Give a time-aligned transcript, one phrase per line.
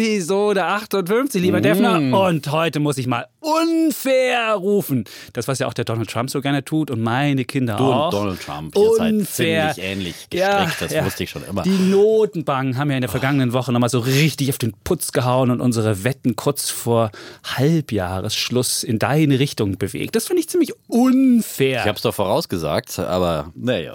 [0.00, 1.62] Episode 58, lieber mm.
[1.62, 2.18] Defner.
[2.26, 5.04] Und heute muss ich mal unfair rufen.
[5.34, 8.06] Das, was ja auch der Donald Trump so gerne tut und meine Kinder du auch.
[8.06, 9.66] Und Donald Trump, ihr unfair.
[9.66, 11.04] seid ziemlich ähnlich gestrickt, ja, das ja.
[11.04, 11.62] wusste ich schon immer.
[11.64, 15.50] Die Notenbanken haben ja in der vergangenen Woche nochmal so richtig auf den Putz gehauen
[15.50, 17.10] und unsere Wetten kurz vor
[17.44, 20.16] Halbjahresschluss in deine Richtung bewegt.
[20.16, 21.80] Das finde ich ziemlich unfair.
[21.80, 23.94] Ich habe es doch vorausgesagt, aber naja.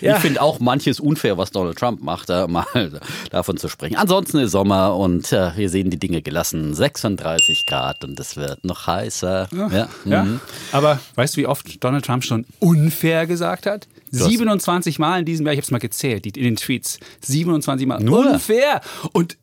[0.00, 0.16] Ja.
[0.16, 3.96] Ich finde auch manches unfair, was Donald Trump macht, da mal davon zu sprechen.
[3.96, 6.74] Ansonsten ist Sommer und äh, wir sehen die Dinge gelassen.
[6.74, 9.48] 36 Grad und es wird noch heißer.
[9.52, 9.88] Ja, ja.
[10.04, 10.24] ja.
[10.24, 10.40] Mhm.
[10.72, 13.88] Aber weißt du, wie oft Donald Trump schon unfair gesagt hat?
[14.10, 16.98] 27 Mal in diesem Jahr, ich habe es mal gezählt, in den Tweets.
[17.22, 18.00] 27 Mal.
[18.00, 18.32] Nur?
[18.32, 18.80] Unfair.
[19.12, 19.36] Und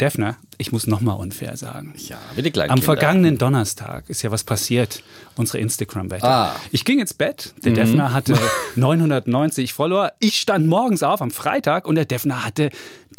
[0.00, 1.94] Defner, ich muss nochmal unfair sagen.
[1.96, 2.70] Ja, bitte gleich.
[2.70, 5.02] Am vergangenen Donnerstag ist ja was passiert,
[5.36, 6.24] unsere Instagram-Wette.
[6.24, 6.56] Ah.
[6.70, 7.76] Ich ging ins Bett, der mhm.
[7.76, 8.38] Defner hatte
[8.76, 10.12] 990 Follower.
[10.18, 12.70] Ich stand morgens auf am Freitag und der Defner hatte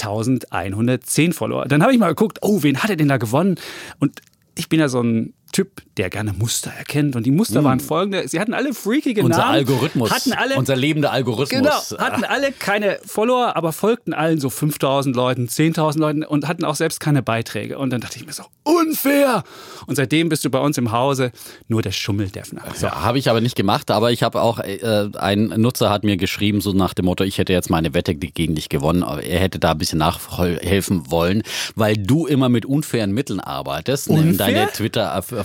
[0.01, 1.65] 1110 Follower.
[1.65, 3.55] Dann habe ich mal geguckt, oh, wen hat er denn da gewonnen?
[3.99, 4.21] Und
[4.55, 7.15] ich bin ja so ein Typ, der gerne Muster erkennt.
[7.15, 7.65] Und die Muster mm.
[7.65, 8.27] waren folgende.
[8.27, 9.53] Sie hatten alle freakige Unser Namen.
[9.55, 10.11] Algorithmus.
[10.11, 11.49] Hatten alle, unser lebender Algorithmus.
[11.89, 11.99] Genau.
[11.99, 16.75] Hatten alle keine Follower, aber folgten allen so 5000 Leuten, 10.000 Leuten und hatten auch
[16.75, 17.79] selbst keine Beiträge.
[17.79, 19.43] Und dann dachte ich mir so, unfair.
[19.87, 21.31] Und seitdem bist du bei uns im Hause
[21.67, 22.61] nur der Schummeldefner.
[22.75, 22.85] So.
[22.85, 23.89] Ja, habe ich aber nicht gemacht.
[23.89, 27.39] Aber ich habe auch, äh, ein Nutzer hat mir geschrieben, so nach dem Motto, ich
[27.39, 29.01] hätte jetzt meine Wette gegen dich gewonnen.
[29.01, 31.41] Aber er hätte da ein bisschen nachhelfen wollen,
[31.73, 34.07] weil du immer mit unfairen Mitteln arbeitest.
[34.09, 34.33] Unfair?
[34.33, 34.71] Deine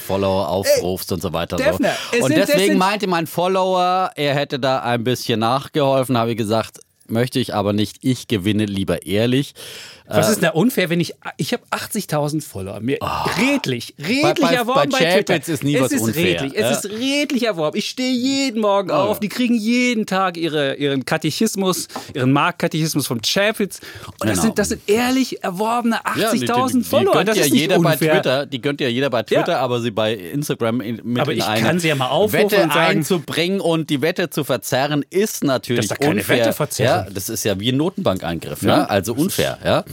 [0.03, 1.58] Twitter-Follower aufrufst Ey, und so weiter.
[1.58, 2.25] So.
[2.25, 7.39] Und deswegen meinte mein Follower, er hätte da ein bisschen nachgeholfen, habe ich gesagt, möchte
[7.39, 7.98] ich aber nicht.
[8.03, 9.55] Ich gewinne lieber ehrlich.
[10.16, 11.14] Was ist denn unfair, wenn ich.
[11.36, 12.80] Ich habe 80.000 Follower.
[12.80, 13.06] Mir oh.
[13.41, 15.52] redlich, redlich bei, bei, erworben bei, bei Twitter.
[15.52, 16.42] ist nie es was ist unfair.
[16.42, 16.70] Redlich, ja?
[16.70, 17.77] Es ist redlich erworben.
[17.77, 18.94] Ich stehe jeden Morgen oh.
[18.94, 19.20] auf.
[19.20, 23.81] Die kriegen jeden Tag ihre, ihren Katechismus, ihren Marktkatechismus vom Chapitz.
[24.20, 24.42] Und das, genau.
[24.42, 27.25] sind, das sind ehrlich erworbene 80.000 ja, Follower.
[27.25, 27.97] das ja ist jeder unfair.
[27.97, 28.47] bei Twitter.
[28.47, 29.60] Die gönnt ja jeder bei Twitter, ja.
[29.60, 33.60] aber sie bei Instagram mit aber ich kann sie ja mal Wette und sagen, einzubringen
[33.60, 36.38] und die Wette zu verzerren ist natürlich das ist keine unfair.
[36.38, 37.06] Wette verzerren.
[37.06, 38.62] Ja, das ist ja wie ein Notenbankangriff.
[38.62, 38.84] Ja?
[38.84, 39.58] Also unfair.
[39.64, 39.84] Ja.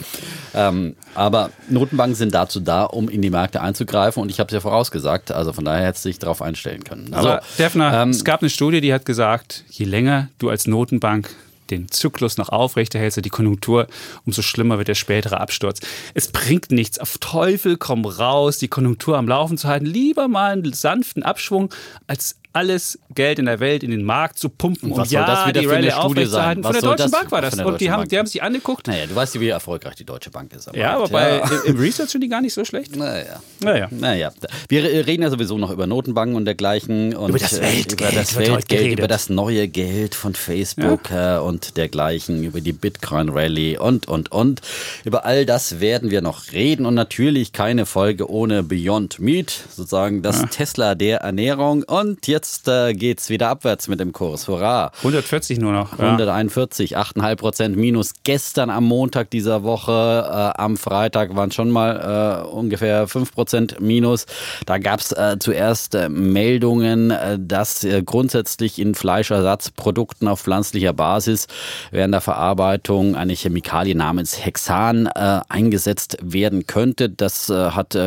[0.54, 4.54] Ähm, aber Notenbanken sind dazu da, um in die Märkte einzugreifen und ich habe es
[4.54, 7.14] ja vorausgesagt, also von daher hättest du dich darauf einstellen können.
[7.14, 10.68] Aber so, Defner, ähm, es gab eine Studie, die hat gesagt, je länger du als
[10.68, 11.30] Notenbank
[11.70, 13.88] den Zyklus noch aufrechterhältst, die Konjunktur,
[14.26, 15.80] umso schlimmer wird der spätere Absturz.
[16.14, 19.86] Es bringt nichts, auf Teufel komm raus, die Konjunktur am Laufen zu halten.
[19.86, 21.74] Lieber mal einen sanften Abschwung,
[22.08, 25.92] als alles Geld in der Welt in den Markt zu pumpen, um ja die Rallye
[25.92, 26.64] aufrechtzuerhalten.
[26.64, 27.60] Von der Deutschen Bank war das.
[27.60, 28.88] Und die haben, die haben sich angeguckt.
[28.88, 30.70] Naja, du weißt, wie erfolgreich die Deutsche Bank ist.
[30.74, 31.50] Ja, aber bei, ja.
[31.66, 32.96] im Research sind die gar nicht so schlecht.
[32.96, 33.42] Naja.
[33.62, 33.88] Naja.
[33.92, 34.32] naja.
[34.68, 37.16] Wir reden ja sowieso noch über Notenbanken und dergleichen.
[37.16, 38.12] Und über das Weltgeld.
[38.12, 41.38] Über das Weltgeld, über das neue Geld von Facebook ja.
[41.38, 44.62] Äh, und dergleichen, über die Bitcoin-Rallye und, und, und.
[45.06, 50.24] Über all das werden wir noch reden und natürlich keine Folge ohne Beyond Meat, sozusagen
[50.24, 50.48] das ja.
[50.48, 51.84] Tesla der Ernährung.
[51.84, 54.48] Und jetzt jetzt äh, geht es wieder abwärts mit dem Kurs.
[54.48, 54.92] Hurra.
[55.00, 56.00] 140 nur noch.
[56.00, 56.06] Ja.
[56.06, 58.14] 141, 8,5 Prozent minus.
[58.24, 63.82] Gestern am Montag dieser Woche, äh, am Freitag waren schon mal äh, ungefähr 5 Prozent
[63.82, 64.26] minus.
[64.66, 71.48] Da gab es äh, zuerst äh, Meldungen, äh, dass grundsätzlich in Fleischersatzprodukten auf pflanzlicher Basis
[71.92, 77.10] während der Verarbeitung eine Chemikalie namens Hexan eingesetzt werden könnte.
[77.10, 77.98] Das hat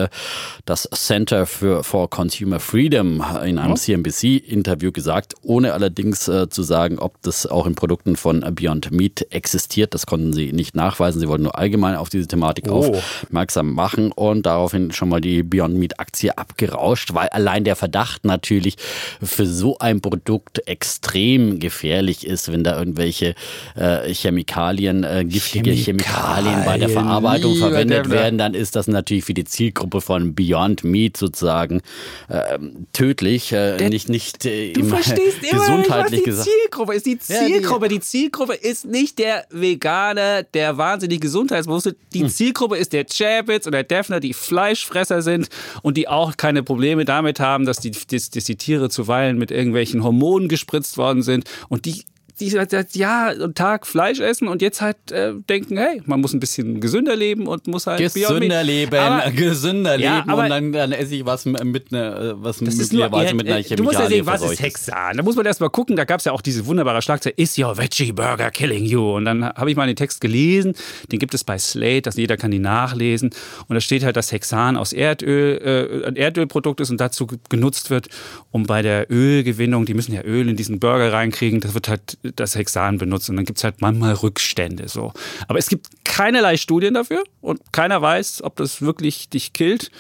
[0.65, 6.63] das Center for, for Consumer Freedom in einem CNBC BBC-Interview gesagt, ohne allerdings äh, zu
[6.63, 9.95] sagen, ob das auch in Produkten von Beyond Meat existiert.
[9.95, 11.21] Das konnten sie nicht nachweisen.
[11.21, 12.95] Sie wollten nur allgemein auf diese Thematik oh.
[12.95, 18.77] aufmerksam machen und daraufhin schon mal die Beyond Meat-Aktie abgerauscht, weil allein der Verdacht natürlich
[19.23, 23.35] für so ein Produkt extrem gefährlich ist, wenn da irgendwelche
[23.75, 29.25] äh, Chemikalien, äh, giftige Chemikalien, Chemikalien bei der Verarbeitung verwendet werden, dann ist das natürlich
[29.25, 31.83] für die Zielgruppe von Beyond Meat sozusagen
[32.29, 32.59] äh,
[32.93, 33.53] tödlich.
[33.53, 37.07] Äh, nicht nicht äh, du verstehst gesundheitlich immer nicht, was die Zielgruppe ist.
[37.07, 41.97] Die Zielgruppe, die Zielgruppe ist nicht der Veganer, der wahnsinnig gesundheitsbewusste.
[42.13, 42.29] Die hm.
[42.29, 45.49] Zielgruppe ist der Chapitz und der Defner, die Fleischfresser sind
[45.83, 49.51] und die auch keine Probleme damit haben, dass die, dass, dass die Tiere zuweilen mit
[49.51, 52.05] irgendwelchen Hormonen gespritzt worden sind und die
[52.41, 56.33] die seit Jahr und Tag Fleisch essen und jetzt halt äh, denken, hey, man muss
[56.33, 60.51] ein bisschen gesünder leben und muss halt gesünder leben, aber, gesünder Ja, leben aber- und
[60.51, 63.77] dann, dann esse ich was mit einer was ist nur, möglicherweise ja, mit einer äh,
[63.77, 65.17] du musst ja Chemikalie sehen, was ist Hexan?
[65.17, 67.59] Da muss man erst mal gucken, da gab es ja auch diese wunderbare Schlagzeile, is
[67.59, 69.17] your veggie burger killing you?
[69.17, 70.75] Und dann habe ich mal den Text gelesen,
[71.11, 73.31] den gibt es bei Slate, dass jeder kann die nachlesen.
[73.69, 77.39] Und da steht halt, dass Hexan aus Erdöl, äh, ein Erdölprodukt ist und dazu ge-
[77.49, 78.09] genutzt wird,
[78.51, 82.19] um bei der Ölgewinnung, die müssen ja Öl in diesen Burger reinkriegen, das wird halt
[82.23, 84.89] das Hexan benutzt und dann gibt es halt manchmal Rückstände.
[84.89, 85.13] So.
[85.49, 89.91] Aber es gibt keinerlei Studien dafür und keiner weiß, ob das wirklich dich killt.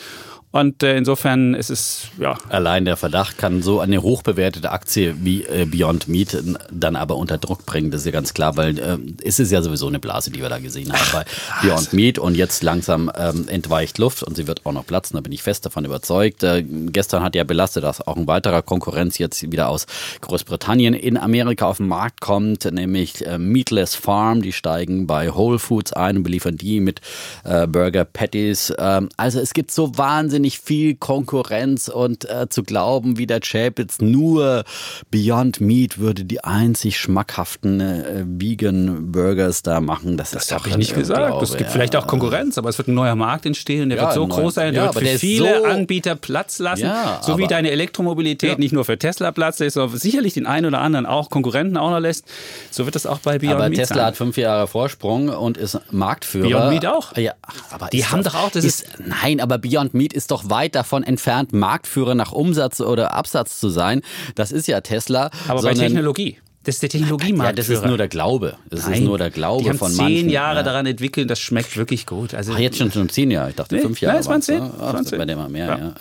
[0.53, 5.45] Und äh, insofern ist es, ja, Allein der Verdacht kann so eine hochbewertete Aktie wie
[5.45, 7.91] äh, Beyond Meat äh, dann aber unter Druck bringen.
[7.91, 10.51] Das ist ja ganz klar, weil äh, es ist ja sowieso eine Blase, die wir
[10.51, 11.25] da gesehen haben bei
[11.67, 15.17] Beyond Meat und jetzt langsam ähm, entweicht Luft und sie wird auch noch platzen.
[15.17, 16.43] Da bin ich fest davon überzeugt.
[16.43, 19.87] Äh, gestern hat ja belastet, dass auch ein weiterer Konkurrenz jetzt wieder aus
[20.21, 24.43] Großbritannien in Amerika auf den Markt kommt, nämlich äh, Meatless Farm.
[24.43, 27.01] Die steigen bei Whole Foods ein und beliefern die mit
[27.45, 28.73] Burger Patties.
[28.79, 34.01] Ähm, also es gibt so wahnsinnig viel Konkurrenz und äh, zu glauben, wie der Chapitz
[34.01, 34.65] nur
[35.11, 40.17] Beyond Meat würde die einzig schmackhaften äh, Vegan Burgers da machen.
[40.17, 41.43] Das, Das ist habe doch ich nicht gesagt.
[41.43, 41.69] Es gibt ja.
[41.69, 43.89] vielleicht auch Konkurrenz, aber es wird ein neuer Markt entstehen.
[43.89, 46.59] Der Ja, wird so groß sein, der ja, wird für ist viele so- Anbieter Platz
[46.59, 46.91] lassen.
[47.23, 50.81] So wie deine Elektromobilität nicht nur für Tesla Platz lässt, sondern sicherlich den einen oder
[50.81, 52.25] anderen auch Konkurrenten auch noch lässt.
[52.71, 54.05] So wird das auch bei Beyond Aber Meat Tesla sein.
[54.07, 56.49] hat fünf Jahre Vorsprung und ist Marktführer.
[56.49, 57.17] Beyond Meat auch?
[57.17, 57.33] Ja,
[57.71, 60.75] aber Die ist haben doch auch- das ist, Nein, aber Beyond Meat ist doch weit
[60.75, 64.01] davon entfernt, Marktführer nach Umsatz oder Absatz zu sein.
[64.35, 65.31] Das ist ja Tesla.
[65.49, 66.39] aber bei Technologie.
[66.65, 67.51] Das ist der Technologiemarkt.
[67.51, 68.55] Ja, das ist nur der Glaube.
[68.71, 70.31] Das ist nur der Glaube die haben von zehn manchen.
[70.31, 70.63] Jahre ja.
[70.63, 72.35] daran entwickelt, das schmeckt wirklich gut.
[72.35, 73.51] Also, Ach, jetzt schon, schon zehn Jahre.
[73.51, 74.15] Ich dachte Nee, fünf Jahre.
[74.15, 74.61] nein, es waren zehn.
[74.61, 74.71] ne?
[74.79, 75.79] Ach, waren das war der mal mehr, Ja.
[75.79, 75.93] ja.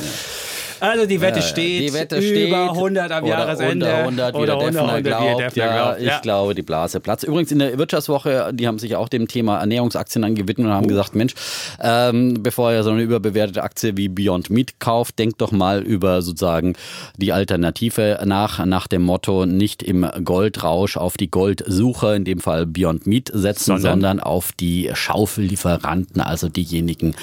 [0.81, 0.89] Ja.
[0.89, 3.86] also die Wette Ja, steht, die Wette über steht 100 am Jahresende.
[3.86, 5.56] Unter 100, wie oder der Defner 100, wie glaubt.
[5.56, 6.00] Ja, glaubt.
[6.01, 6.19] ich Ja.
[6.19, 7.24] glaube, die Blase platzt.
[7.24, 11.16] Übrigens in der Wirtschaftswoche, die haben sich auch dem Thema Ernährungsaktien angewidmet und haben gesagt,
[11.16, 11.33] Mensch,
[11.81, 16.22] ähm, bevor ihr so eine überbewertete Aktie wie Beyond Meat kauft, denkt doch mal über
[16.22, 16.74] sozusagen
[17.18, 22.66] die Alternative nach, nach dem Motto nicht im Goldrausch auf die Goldsuche, in dem Fall
[22.66, 23.81] Beyond Meat setzen, Sondern?
[24.01, 27.16] sondern, auf die Schaufellieferanten, also diejenigen,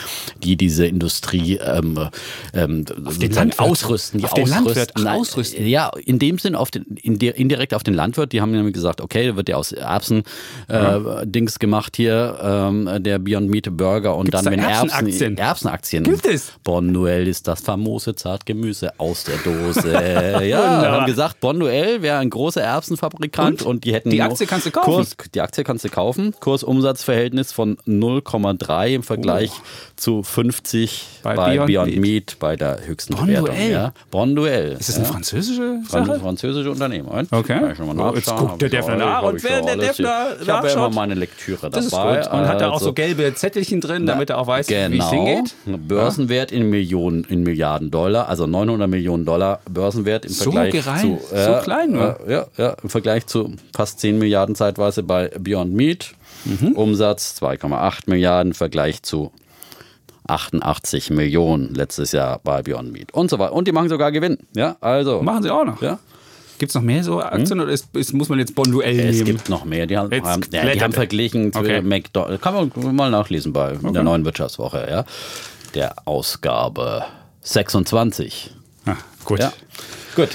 [0.43, 2.08] die diese Industrie ähm,
[2.55, 2.84] ähm,
[3.48, 3.70] Landwirt.
[3.70, 4.64] ausrüsten, die Auf den ausrüsten.
[4.66, 5.66] Landwirt, ach, ausrüsten.
[5.66, 8.32] Ja, in dem Sinn auf den, indi- indirekt auf den Landwirt.
[8.32, 10.22] Die haben nämlich gesagt, okay, da wird ja aus Erbsen
[10.68, 14.90] äh, Dings gemacht hier, ähm, der Beyond Meat Burger und Gibt's dann da wenn Erbsen,
[14.90, 15.36] Erbsenaktien?
[15.38, 16.04] Erbsenaktien.
[16.04, 16.52] Gibt es?
[16.64, 19.92] Bonduell ist das famose Zartgemüse aus der Dose.
[20.48, 24.70] ja, haben gesagt, Bonduell wäre ein großer Erbsenfabrikant und, die hätten Die Aktie kannst du
[24.70, 24.84] kaufen.
[24.92, 26.34] Kurs, die Aktie kannst du kaufen.
[26.40, 29.50] Kursumsatzverhältnis von 0,3 im Vergleich
[29.96, 32.00] zu 50 Bei bei, Beyond Beyond, Meat.
[32.00, 32.36] Meat.
[32.38, 33.38] bei der höchsten Bonduell?
[33.43, 33.70] Bewertung.
[33.70, 33.93] Ja.
[34.11, 34.73] Bonduell.
[34.79, 36.20] Ist das eine französische Fran- Sache?
[36.20, 37.08] französische Unternehmen.
[37.31, 37.61] Okay.
[37.99, 39.76] Oh, jetzt guckt der Defner nach und schon der.
[39.76, 42.20] Defner Ich habe ja immer meine Lektüre Das ist dabei.
[42.20, 42.32] gut.
[42.32, 44.90] Und hat er auch Also- so gelbe Zettelchen drin, damit er auch weiß, wie es
[44.90, 45.11] Genau.
[45.11, 45.55] hingeht?
[45.88, 51.00] Börsenwert in Millionen, in Milliarden Dollar, also 900 Millionen Dollar Börsenwert im So Vergleich gerein,
[51.00, 52.19] zu so klein nur.
[52.26, 56.12] Äh, ja, ja, im Vergleich zu fast 10 Milliarden zeitweise bei Beyond Meat.
[56.44, 56.73] Mhm.
[56.73, 59.32] Umsatz 2,8 Milliarden im Vergleich zu
[60.28, 63.52] 88 Millionen letztes Jahr bei Beyond Meat und so weiter.
[63.52, 64.38] Und die machen sogar Gewinn.
[64.54, 65.22] Ja, also.
[65.22, 65.82] Machen sie auch noch.
[65.82, 65.98] Ja.
[66.58, 69.25] Gibt es noch mehr so Aktien oder ist, ist, muss man jetzt Bonduell Es nehmen?
[69.26, 69.86] gibt noch mehr.
[69.86, 70.20] Die haben, ja,
[70.72, 70.96] die haben er.
[70.96, 71.80] verglichen zu Okay.
[71.82, 72.42] McDonald's.
[72.42, 75.04] Kann man mal nachlesen bei der neuen Wirtschaftswoche, ja.
[75.75, 77.04] Der Ausgabe
[77.42, 78.50] 26.
[78.86, 79.38] Ah, gut.
[79.38, 79.52] Ja.
[80.16, 80.31] Gut.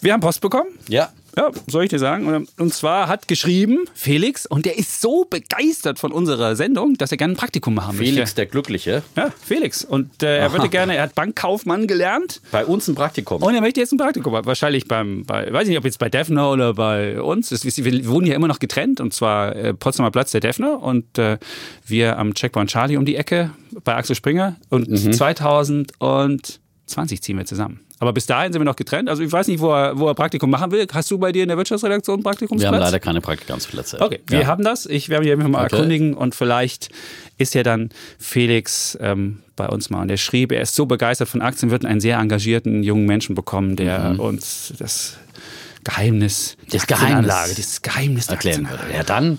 [0.00, 0.70] Wir haben Post bekommen.
[0.88, 1.10] Ja.
[1.38, 2.48] Ja, soll ich dir sagen?
[2.58, 7.16] Und- zwar hat geschrieben Felix, und der ist so begeistert von unserer Sendung, dass er
[7.16, 8.34] gerne ein Praktikum machen Felix möchte.
[8.34, 9.02] der Glückliche.
[9.16, 9.84] Ja, Felix.
[9.84, 13.40] Und äh, er würde gerne, er hat Bankkaufmann gelernt Bei uns ein Praktikum.
[13.42, 14.46] und er möchte jetzt ein Praktikum machen.
[14.46, 17.52] Wahrscheinlich beim, bei, weiß ich nicht, ob jetzt bei Defner oder bei uns.
[17.52, 21.18] Es- Wir wohnen ja immer noch getrennt und zwar äh, Potsdamer Platz der Defner und
[21.18, 21.38] äh,
[21.86, 23.52] wir am Checkpoint Charlie um die Ecke
[23.84, 25.12] bei Axel Springer und Mhm.
[25.12, 27.80] 2020 ziehen wir zusammen.
[28.00, 29.08] Aber bis dahin sind wir noch getrennt.
[29.08, 30.86] Also ich weiß nicht, wo er, wo er Praktikum machen will.
[30.92, 32.72] Hast du bei dir in der Wirtschaftsredaktion einen wir Praktikumsplatz?
[32.72, 34.00] haben leider keine Praktikanzplätze.
[34.00, 34.46] Okay, wir ja.
[34.46, 34.86] haben das.
[34.86, 35.74] Ich werde mich einfach mal Okay.
[35.76, 36.90] erkundigen und vielleicht
[37.38, 40.02] ist ja dann Felix ähm, bei uns mal.
[40.02, 43.34] Und er schrieb, er ist so begeistert von Aktien, wird einen sehr engagierten jungen Menschen
[43.34, 45.16] bekommen, der uns das
[45.84, 46.70] Geheimnis Mhm.
[46.70, 48.82] Das Geheimnis das Geheimnis der erklären würde.
[48.94, 49.38] Ja, dann.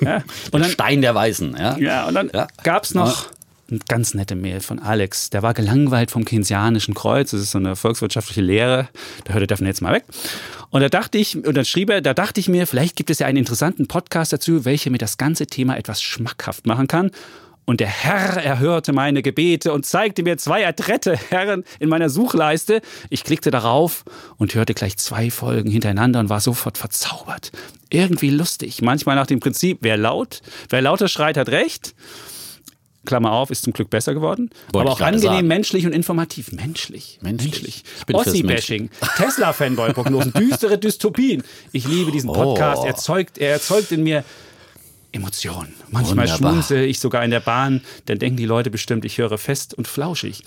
[0.00, 0.22] Ja.
[0.52, 1.56] Und dann, Stein der Weisen.
[1.58, 1.76] Ja.
[1.78, 2.46] ja, und dann Ja.
[2.62, 3.26] gab es noch
[3.70, 5.30] eine ganz nette Mail von Alex.
[5.30, 7.32] Der war gelangweilt vom Keynesianischen Kreuz.
[7.32, 8.88] Das ist so eine volkswirtschaftliche Lehre.
[9.24, 10.04] Da hört er davon jetzt mal weg.
[10.70, 13.18] Und da dachte ich, und dann schrieb er, da dachte ich mir, vielleicht gibt es
[13.18, 17.10] ja einen interessanten Podcast dazu, welcher mir das ganze Thema etwas schmackhaft machen kann.
[17.66, 22.80] Und der Herr erhörte meine Gebete und zeigte mir zwei adrette Herren in meiner Suchleiste.
[23.10, 24.04] Ich klickte darauf
[24.36, 27.50] und hörte gleich zwei Folgen hintereinander und war sofort verzaubert.
[27.90, 28.82] irgendwie lustig.
[28.82, 31.94] Manchmal nach dem Prinzip, wer laut, wer lauter schreit, hat recht.
[33.06, 34.50] Klammer auf, ist zum Glück besser geworden.
[34.72, 35.46] Wollte aber auch angenehm, sagen.
[35.46, 36.52] menschlich und informativ.
[36.52, 37.18] Menschlich.
[37.22, 37.84] Menschlich.
[37.98, 41.42] Ich bin fürs Ossi-Bashing, Tesla-Fanboy-Prognosen, düstere Dystopien.
[41.72, 42.82] Ich liebe diesen Podcast.
[42.82, 42.86] Oh.
[42.86, 44.24] Er, zeugt, er erzeugt in mir
[45.12, 45.74] Emotionen.
[45.90, 46.52] Manchmal Wunderbar.
[46.52, 49.88] schmunzel ich sogar in der Bahn, dann denken die Leute bestimmt, ich höre fest und
[49.88, 50.42] flauschig.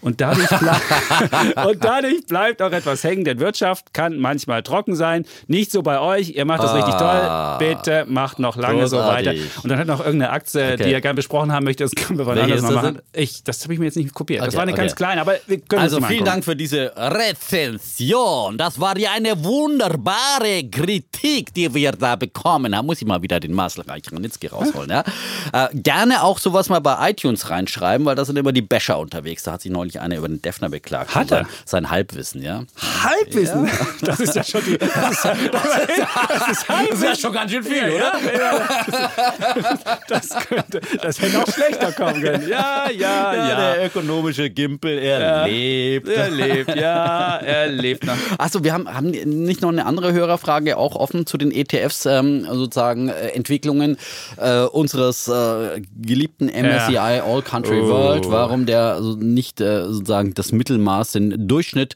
[0.00, 0.48] Und dadurch,
[1.66, 5.24] und dadurch bleibt auch etwas hängen, denn Wirtschaft kann manchmal trocken sein.
[5.48, 7.58] Nicht so bei euch, ihr macht das richtig Ah.
[7.58, 7.68] toll.
[7.74, 9.32] Bitte macht noch lange so weiter.
[9.34, 9.64] Großartig.
[9.64, 10.92] Und dann hat noch irgendeine Aktie, die Okay.
[10.92, 12.98] er gerne besprochen haben möchte, das können wir Welche anders mal das machen.
[13.12, 14.40] Ich, das habe ich mir jetzt nicht kopiert.
[14.40, 14.80] das Okay, war eine okay.
[14.82, 16.24] ganz kleine, aber wir können Also vielen.
[16.24, 18.56] Dank für diese Rezension.
[18.58, 22.86] Das war ja eine wunderbare Kritik, die wir da bekommen haben.
[22.86, 24.90] Muss ich mal wieder den Marcel Reich-Ranitzky rausholen.
[24.90, 25.04] Ja?
[25.52, 29.44] Äh, gerne auch sowas mal bei iTunes reinschreiben, weil da sind immer die Bäscher unterwegs.
[29.44, 31.14] Da hat sich neulich einer über den Defner beklagt.
[31.14, 31.46] Hat er?
[31.64, 32.64] Sein, Halbwissen, ja.
[33.02, 33.68] Halbwissen.
[34.02, 34.78] Das ist ja schon die.
[34.78, 38.68] Das ist, das ist Das ist ja schon ganz schön viel, Ja, ja,
[40.08, 42.48] das, könnte, das hätte auch schlechter kommen können.
[42.48, 43.74] Ja, ja, ja.
[43.74, 46.08] Der ökonomische Gimpel, er lebt.
[46.08, 48.16] Er lebt, ja, er lebt noch.
[48.38, 52.46] Achso, wir haben, haben nicht noch eine andere Hörerfrage auch offen zu den ETFs, ähm,
[52.50, 53.96] sozusagen äh, Entwicklungen
[54.36, 57.88] äh, unseres äh, geliebten MSCI All Country Oh.
[57.88, 61.94] World, warum der also nicht äh, sozusagen das Mittelmaß, den Durchschnitt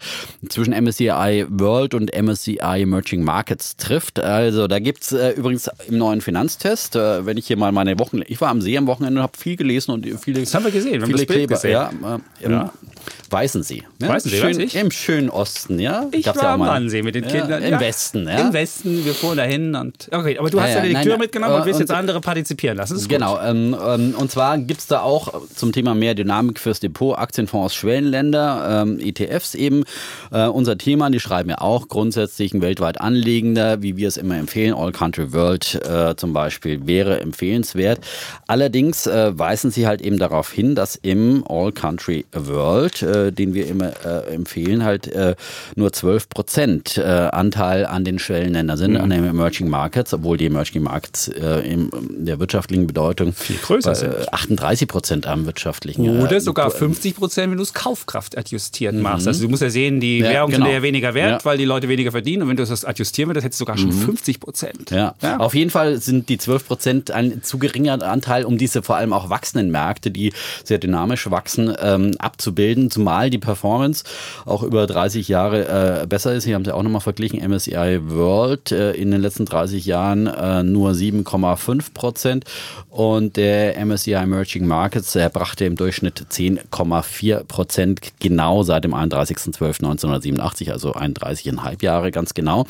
[0.48, 4.20] zwischen MSCI World und MSCI Emerging Markets trifft.
[4.20, 8.20] Also da gibt's äh, übrigens im neuen Finanztest, äh, wenn ich hier mal meine Wochen,
[8.26, 10.70] ich war am See am Wochenende und habe viel gelesen und viele, Das haben wir
[10.72, 11.70] gesehen, wir haben viele das Bild Kleber, gesehen.
[11.72, 12.72] ja, äh, Ja.
[13.30, 13.82] Weißensee.
[13.98, 14.08] Ne?
[14.08, 14.76] Weißensee, Schön, weiß ich.
[14.76, 16.06] Im schönen Osten, ja.
[16.12, 16.60] Ich Gab's war ja am.
[16.60, 17.62] Wannsee mit den Ja, Kindern.
[17.62, 17.80] Im Ja.
[17.80, 18.38] Westen, ja.
[18.46, 20.08] Im Westen, wir fuhren dahin und.
[20.12, 21.20] Okay, aber du Ja, hast ja, ja, die Lektüre nein.
[21.20, 23.08] mitgenommen und willst Und- jetzt andere partizipieren lassen.
[23.08, 27.74] Genau, ähm, ähm, und zwar gibt's da auch zum Thema mehr Dynamik fürs Depot Aktienfonds
[27.74, 29.84] Schwellenländer, ähm, ETFs eben.
[30.30, 34.36] Äh, unser Thema, die schreiben ja auch grundsätzlich ein weltweit anliegender, wie wir es immer
[34.36, 38.00] empfehlen, All Country World äh, zum Beispiel wäre empfehlenswert.
[38.46, 43.54] Allerdings äh, weisen sie halt eben darauf hin, dass im All Country World, äh, den
[43.54, 45.34] wir immer äh, empfehlen, halt äh,
[45.76, 50.46] nur 12 Prozent äh, Anteil an den Schwellenländern sind, an den Emerging Markets, obwohl die
[50.46, 51.90] Emerging Markets äh, in
[52.26, 54.12] der wirtschaftlichen Bedeutung Viel größer bei, sind.
[54.12, 56.20] äh, 38 Prozent am wirtschaftlichen.
[56.20, 59.28] Oder äh, sogar Pro- 50 Prozent, wenn du es Kaufkraft adjustiert machst.
[59.28, 60.66] Also du musst ja sehen, die Ja, Währung genau.
[60.66, 61.44] sind ja weniger wert, Ja.
[61.44, 62.42] weil die Leute weniger verdienen.
[62.42, 64.90] Und wenn du das adjustieren würdest, hättest du sogar schon 50 Prozent.
[64.90, 65.14] Ja.
[65.38, 69.12] auf jeden Fall sind die 12 Prozent ein zu geringer Anteil, um diese vor allem
[69.12, 70.32] auch wachsenden Märkte, die
[70.64, 72.81] sehr dynamisch wachsen, ähm, abzubilden.
[72.90, 74.04] Zumal die Performance
[74.44, 76.44] auch über 30 Jahre äh, besser ist.
[76.44, 80.62] Hier haben sie auch nochmal verglichen, MSCI World äh, in den letzten 30 Jahren äh,
[80.62, 82.44] nur 7,5 Prozent
[82.90, 90.94] und der MSCI Emerging Markets, brachte im Durchschnitt 10,4 Prozent genau seit dem 31.12.1987, also
[90.94, 92.66] 31,5 Jahre ganz genau.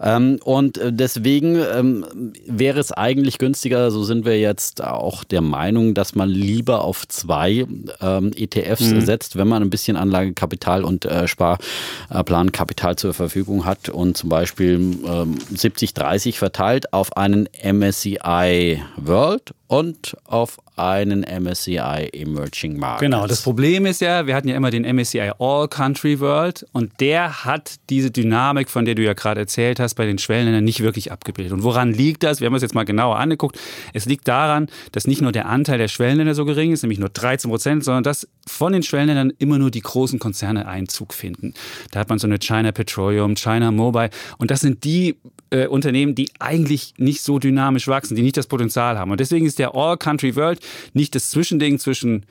[0.00, 2.04] Ähm, und äh, deswegen ähm,
[2.46, 7.06] wäre es eigentlich günstiger, so sind wir jetzt auch der Meinung, dass man lieber auf
[7.08, 7.66] zwei
[8.00, 14.16] ähm, ETFs setzt, wenn man ein bisschen Anlagekapital und äh, Sparplankapital zur Verfügung hat und
[14.16, 23.00] zum Beispiel ähm, 70-30 verteilt auf einen MSCI World und auf einen MSCI Emerging Markets.
[23.00, 26.92] Genau, das Problem ist ja, wir hatten ja immer den MSCI All Country World und
[27.00, 30.80] der hat diese Dynamik, von der du ja gerade erzählt hast, bei den Schwellenländern nicht
[30.80, 31.54] wirklich abgebildet.
[31.54, 32.40] Und woran liegt das?
[32.40, 33.58] Wir haben uns jetzt mal genauer angeguckt.
[33.94, 37.08] Es liegt daran, dass nicht nur der Anteil der Schwellenländer so gering ist, nämlich nur
[37.08, 41.54] 13 Prozent, sondern dass von den Schwellenländern immer nur die großen Konzerne Einzug finden.
[41.92, 45.16] Da hat man so eine China Petroleum, China Mobile und das sind die
[45.52, 49.10] äh, Unternehmen, die eigentlich nicht so dynamisch wachsen, die nicht das Potenzial haben.
[49.10, 50.60] Und deswegen ist der All Country World
[50.92, 52.26] nicht das Zwischending zwischen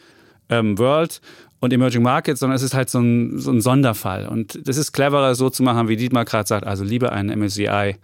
[0.49, 1.21] ähm, World
[1.59, 4.27] und Emerging Markets, sondern es ist halt so ein, so ein Sonderfall.
[4.27, 6.65] Und das ist cleverer, so zu machen, wie Dietmar gerade sagt.
[6.65, 7.95] Also lieber einen MSCI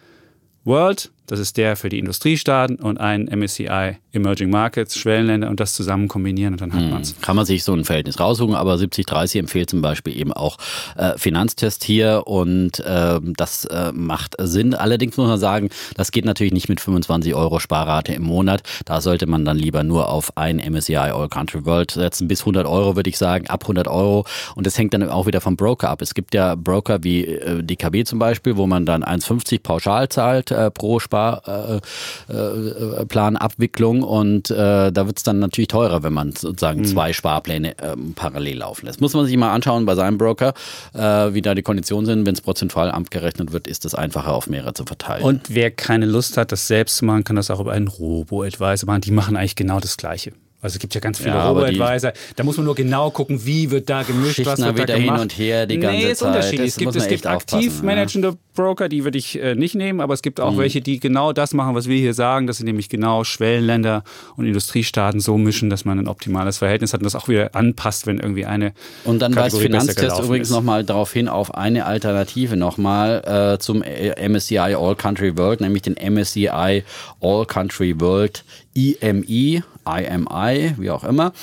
[0.64, 5.74] World, das ist der für die Industriestaaten, und einen MSCI Emerging Markets, Schwellenländer, und das
[5.74, 7.20] zusammen kombinieren und dann hat man es.
[7.22, 10.58] Kann man sich so ein Verhältnis raussuchen, aber 70-30 empfiehlt zum Beispiel eben auch
[10.96, 14.74] äh, Finanztest hier und ähm, das äh, macht Sinn.
[14.74, 18.64] Allerdings muss man sagen, das geht natürlich nicht mit 25 Euro Sparrate im Monat.
[18.86, 22.28] Da sollte man dann lieber nur auf ein MSCI All Country World setzen.
[22.28, 24.26] Bis 100 Euro würde ich sagen, ab 100 Euro.
[24.56, 26.02] Und das hängt dann auch wieder vom Broker ab.
[26.02, 30.52] Es gibt ja Broker wie äh, DKB zum Beispiel, wo man dann 1,50 pauschal zahlt
[30.52, 36.14] äh, pro Sparplanabwicklung äh, äh, Planabwicklung und äh, da wird es dann natürlich teurer, wenn
[36.14, 39.02] man sozusagen zwei Sparpläne ähm, parallel laufen lässt.
[39.02, 40.54] Muss man sich mal anschauen bei seinem Broker,
[40.94, 41.00] äh,
[41.34, 42.26] wie da die Konditionen sind.
[42.26, 45.24] Wenn es prozentual abgerechnet wird, ist es einfacher auf mehrere zu verteilen.
[45.24, 48.88] Und wer keine Lust hat, das selbst zu machen, kann das auch über einen Robo-Advisor
[48.88, 49.02] machen.
[49.02, 50.34] Die machen eigentlich genau das Gleiche.
[50.60, 52.14] Also es gibt ja ganz viele Ja, Robo-Advisor.
[52.36, 55.06] Da muss man nur genau gucken, wie wird da gemischt, was wird da wieder hin
[55.06, 55.22] gemacht.
[55.22, 56.30] und her die ganze nee, ist Zeit.
[56.30, 56.70] unterschiedlich.
[56.70, 60.24] Es gibt, es gibt aktiv managende Broker, die würde ich äh, nicht nehmen, aber es
[60.24, 60.46] gibt Mhm.
[60.46, 64.04] auch welche, die genau das machen, was wir hier sagen, dass sie nämlich genau Schwellenländer
[64.36, 68.08] und Industriestaaten so mischen, dass man ein optimales Verhältnis hat und das auch wieder anpasst,
[68.08, 68.74] wenn irgendwie eine
[69.04, 74.28] Und dann weist Finanztest übrigens nochmal darauf hin, auf eine Alternative nochmal äh, zum äh,
[74.28, 76.84] MSCI All Country World, nämlich den MSCI
[77.22, 81.34] All Country World E IMI, IMI, wie auch immer.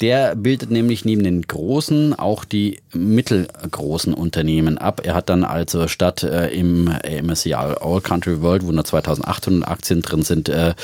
[0.00, 5.00] Der bildet nämlich neben den großen auch die mittelgroßen Unternehmen ab.
[5.04, 10.02] Er hat dann also statt äh, im MSCI All Country World, wo nur 2800 Aktien
[10.02, 10.74] drin sind, äh,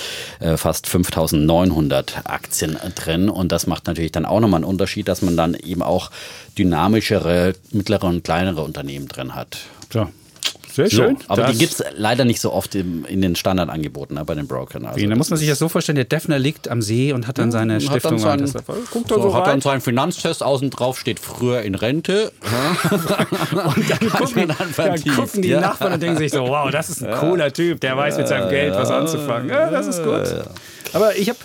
[0.41, 3.29] äh, fast 5900 Aktien drin.
[3.29, 6.11] Und das macht natürlich dann auch nochmal einen Unterschied, dass man dann eben auch
[6.59, 9.59] dynamischere, mittlere und kleinere Unternehmen drin hat.
[9.93, 10.09] So.
[10.73, 11.17] Sehr schön.
[11.17, 14.25] So, aber Das- die gibt es leider nicht so oft im, in den Standardangeboten ne,
[14.25, 14.87] bei den Brokern.
[14.87, 17.39] Also Da muss man sich das so vorstellen, der Defner liegt am See und hat
[17.39, 18.13] dann seine hat Stiftung.
[18.23, 21.75] dann seinen, und Guckt so, so hat dann seinen Finanztest außen drauf, steht früher in
[21.75, 22.33] Rente.
[22.91, 25.61] Und dann gucken, dann dann gucken die ja.
[25.61, 28.49] Nachbarn und denken sich so, wow, das ist ein cooler Typ, der weiß mit seinem
[28.49, 29.49] Geld was anzufangen.
[29.49, 30.45] Ja, das ist gut.
[30.93, 31.39] Aber ich habe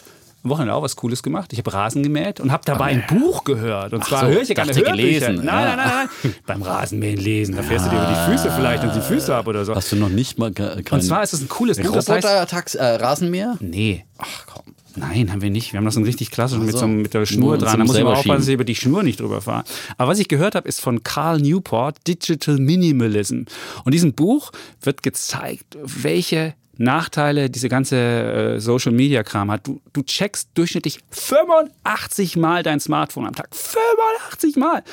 [0.45, 1.51] am Wochenende auch was Cooles gemacht.
[1.51, 3.93] Ich habe Rasen gemäht und habe dabei ein Buch gehört.
[3.93, 4.91] Und zwar so, höre ich ja gerne Hörbücher.
[4.91, 5.75] gelesen, Nein, ja.
[5.75, 6.35] nein, nein, nein.
[6.45, 7.55] Beim Rasenmähen lesen.
[7.55, 9.75] Da fährst du dir über die Füße vielleicht und die Füße ab oder so.
[9.75, 10.51] Hast du noch nicht mal
[10.89, 11.91] Und zwar ist es ein cooles Buch.
[11.93, 13.57] Das heißt, äh, Rasenmäher?
[13.59, 14.75] nee, Ach komm.
[14.97, 15.73] Nein, haben wir nicht.
[15.73, 16.87] Wir haben das so einen richtig klassischen mit, so.
[16.87, 17.79] mit der Nur Schnur dran.
[17.79, 19.65] Da muss mal aufpassen, dass ich über die Schnur nicht drüber fahre.
[19.97, 23.39] Aber was ich gehört habe, ist von Carl Newport, Digital Minimalism.
[23.39, 29.65] Und in diesem Buch wird gezeigt, welche Nachteile diese ganze äh, Social Media Kram hat.
[29.67, 33.55] Du, du checkst durchschnittlich 85 Mal dein Smartphone am Tag.
[33.55, 34.83] 85 Mal!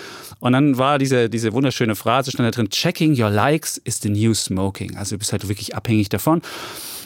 [0.40, 4.08] Und dann war diese, diese wunderschöne Phrase, stand da drin, checking your likes is the
[4.08, 4.96] new smoking.
[4.96, 6.42] Also du bist halt wirklich abhängig davon.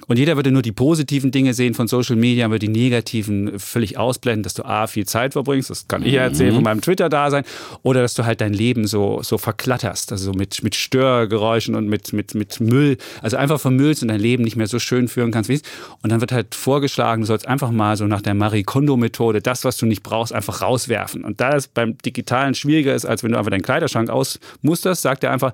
[0.09, 3.99] Und jeder würde nur die positiven Dinge sehen von Social Media, aber die negativen völlig
[3.99, 7.45] ausblenden, dass du A, viel Zeit verbringst, das kann ich ja erzählen von meinem Twitter-Dasein,
[7.83, 12.13] oder dass du halt dein Leben so, so verklatterst, also mit, mit Störgeräuschen und mit,
[12.13, 15.51] mit, mit Müll, also einfach vermüllst und dein Leben nicht mehr so schön führen kannst,
[15.51, 15.63] wie es
[16.03, 19.65] Und dann wird halt vorgeschlagen, du sollst einfach mal so nach der Marie Kondo-Methode das,
[19.65, 21.25] was du nicht brauchst, einfach rauswerfen.
[21.25, 25.25] Und da es beim Digitalen schwieriger ist, als wenn du einfach deinen Kleiderschrank ausmusterst, sagt
[25.25, 25.53] er einfach,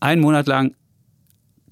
[0.00, 0.74] einen Monat lang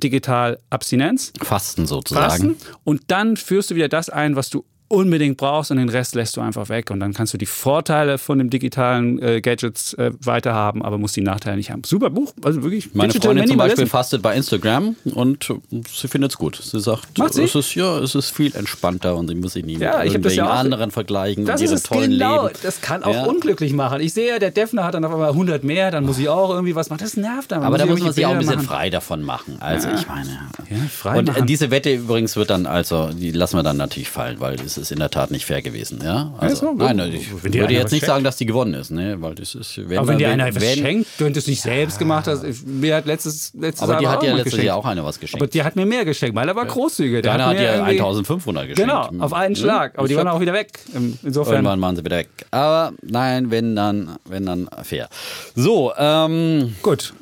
[0.03, 2.57] digital Abstinenz, Fasten sozusagen.
[2.57, 6.15] Fasten und dann führst du wieder das ein, was du unbedingt brauchst und den Rest
[6.15, 9.95] lässt du einfach weg und dann kannst du die Vorteile von dem digitalen äh, Gadgets
[9.95, 11.83] äh, weiterhaben, aber musst die Nachteile nicht haben.
[11.85, 12.95] Super Buch, also wirklich.
[12.95, 13.57] Meine Digital Freundin zum.
[13.59, 15.49] Beispiel fastet bei Instagram und
[15.93, 16.57] sie findet es gut.
[16.63, 17.45] Sie sagt, Macht sie?
[17.45, 19.89] es ist ja, es ist viel entspannter und sie muss sich nie Ja, mit ich
[19.91, 22.59] das ja irgendwelchen auch- anderen vergleichen Das und ihre ist tollen genau, Leben.
[22.63, 23.25] das kann auch Ja.
[23.25, 24.01] unglücklich machen.
[24.01, 26.51] Ich sehe ja, der Defner hat dann auf einmal 100 mehr, dann muss ich auch
[26.51, 27.01] irgendwie was machen.
[27.03, 27.63] Das nervt dann.
[27.63, 28.67] Aber da muss man sich auch ein bisschen machen.
[28.67, 29.57] frei davon machen.
[29.61, 30.29] Also ich meine.
[30.71, 31.47] Ja, frei und äh, machen.
[31.47, 34.93] diese Wette übrigens wird dann, also, die lassen wir dann natürlich fallen, weil das ist
[34.93, 36.01] in der Tat nicht fair gewesen.
[36.05, 36.35] Ja?
[36.39, 38.07] Also, so, nein, wenn ich dir würde jetzt nicht schenkt.
[38.07, 39.17] sagen, dass die gewonnen ist, ne?
[39.21, 41.63] Weil das ist, wenn, Aber wenn dir wenn, einer was wenn, schenkt, du es nicht
[41.63, 42.45] selbst gemacht hast.
[42.45, 44.63] Ich- Mir hat letztes, letztes Aber die hat ja letztes.
[44.63, 45.43] Jahr auch einer was geschenkt.
[45.43, 47.23] Aber die hat mir mehr geschenkt, weil er war großzügig.
[47.23, 48.91] Der Deiner hat mir ja irgendwie- 1500 geschenkt.
[48.91, 49.99] Genau, auf einen Schlag.
[49.99, 50.81] Aber die waren auch wieder weg.
[51.23, 51.55] Insofern.
[51.55, 52.29] Irgendwann waren sie wieder weg.
[52.51, 55.09] Aber nein, wenn dann, wenn dann fair.
[55.55, 57.15] So, ähm, Gut.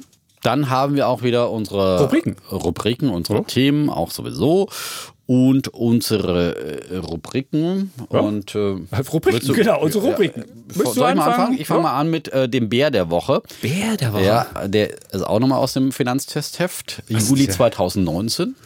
[0.42, 2.36] dann haben wir auch wieder unsere Rubriken.
[2.50, 4.68] Rubriken, unsere Themen auch sowieso.
[5.32, 6.56] Und unsere
[6.90, 7.92] äh, Rubriken.
[8.08, 10.42] Und, äh, Rubriken, willst du- genau, unsere Rubriken.
[10.42, 11.32] Äh, Willst soll du ich mal anfangen?
[11.34, 11.58] anfangen?
[11.60, 11.82] Ich fange Ja.
[11.84, 13.40] mal an mit äh, dem Bär der Woche.
[13.62, 14.24] Bär der Woche.
[14.24, 17.04] Ja, der ist auch nochmal aus dem Finanztestheft.
[17.08, 18.56] Juli ja- 2019.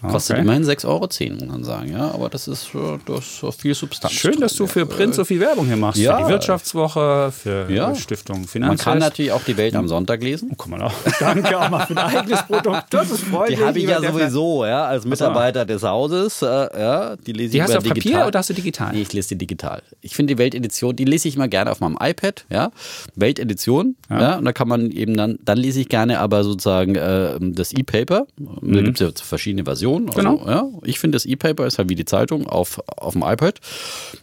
[0.00, 0.42] Kostet Okay.
[0.42, 1.92] immerhin 6,10 Euro, muss man sagen.
[1.92, 4.14] Ja, aber das ist, äh, das ist viel Substanz.
[4.14, 4.68] Schön, drin, dass du ja.
[4.70, 6.00] für Print so viel Werbung hier machst.
[6.00, 6.18] Ja.
[6.18, 7.94] Für die Wirtschaftswoche, für Ja.
[7.94, 8.84] Stiftung Man Finanztest.
[8.84, 10.52] kann natürlich auch die Welt am Sonntag lesen.
[10.56, 10.92] Guck mal auch.
[11.20, 12.84] Danke auch mal für dein eigenes Produkt.
[12.90, 13.58] Das ist freundlich.
[13.58, 16.42] Die habe ich ja sowieso, ja, als Mitarbeiter des Hauses.
[16.42, 18.26] Äh, ja, die lese Die ich hast du auf Papier digital.
[18.28, 18.92] oder hast du digital?
[18.92, 19.82] Nee, ich lese die digital.
[20.00, 22.70] Ich finde die Weltedition, die lese ich mal gerne auf meinem iPad, ja.
[23.16, 24.36] Weltedition, ja.
[24.38, 28.26] und da kann man eben dann, dann lese ich gerne aber sozusagen äh, das E-Paper.
[28.38, 29.87] Da gibt es ja verschiedene Versionen.
[29.96, 30.10] Also, Mhm.
[30.14, 30.42] Genau.
[30.46, 33.60] ja, ich finde das E-Paper ist halt wie die Zeitung auf, auf dem iPad.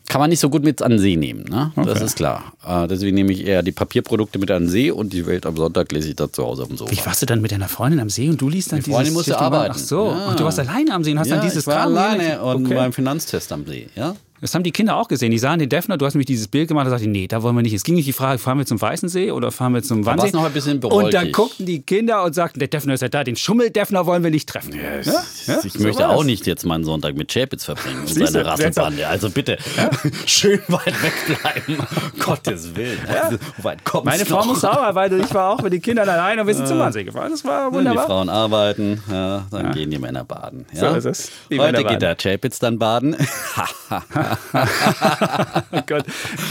[0.08, 1.71] Kann man nicht so gut mit an den See nehmen, ne?
[1.75, 2.06] Das Okay.
[2.06, 2.54] ist klar.
[2.65, 5.58] Äh, deswegen nehme ich eher die Papierprodukte mit an den See und die Welt am
[5.58, 6.91] Sonntag lese ich da zu Hause dem Sofa.
[6.91, 9.06] Wie warst du dann mit deiner Freundin am See und du liest dann Die Freundin
[9.06, 9.73] dieses musste Stiftung- arbeiten.
[9.75, 10.28] Ach so, Ja.
[10.30, 12.65] Ach, du warst alleine am See und hast ja, dann dieses ich war alleine und
[12.65, 12.75] okay.
[12.75, 14.15] beim Finanztest am See, ja.
[14.41, 15.32] Das haben die Kinder auch gesehen.
[15.32, 17.41] Die sahen den Defner, du hast nämlich dieses Bild gemacht, da sagte ich, nee, da
[17.41, 17.74] wollen wir nicht.
[17.74, 20.24] Es ging nicht die Frage, fahren wir zum Weißen See oder fahren wir zum Wannsee?
[20.24, 23.08] war's noch ein bisschen Und dann guckten die Kinder und sagten, der Defner ist ja
[23.08, 24.74] da, den Schummel-Defner wollen wir nicht treffen.
[24.76, 25.00] Ja?
[25.45, 25.60] Ja?
[25.63, 28.50] Ich So möchte auch nicht jetzt meinen Sonntag mit Chapitz verbringen und Siehst seine du,
[28.50, 29.08] Rasselbande.
[29.08, 29.58] Also bitte,
[30.26, 31.88] schön weit wegbleiben.
[32.19, 33.00] Gottes Willen.
[33.08, 34.48] Also, weit kommst Meine Frau noch?
[34.48, 37.06] muss sauer, weil ich war auch mit den Kindern alleine und wir sind zum Wannsee
[37.06, 37.32] gefahren.
[37.32, 38.06] Das war Wenn die wunderbar.
[38.06, 40.65] Frauen arbeiten, ja, dann gehen die Männer baden.
[40.74, 40.91] Ja?
[40.91, 41.32] So ist es.
[41.50, 43.15] Die Heute geht der Chapitz dann baden.
[45.72, 46.06] oh Gott.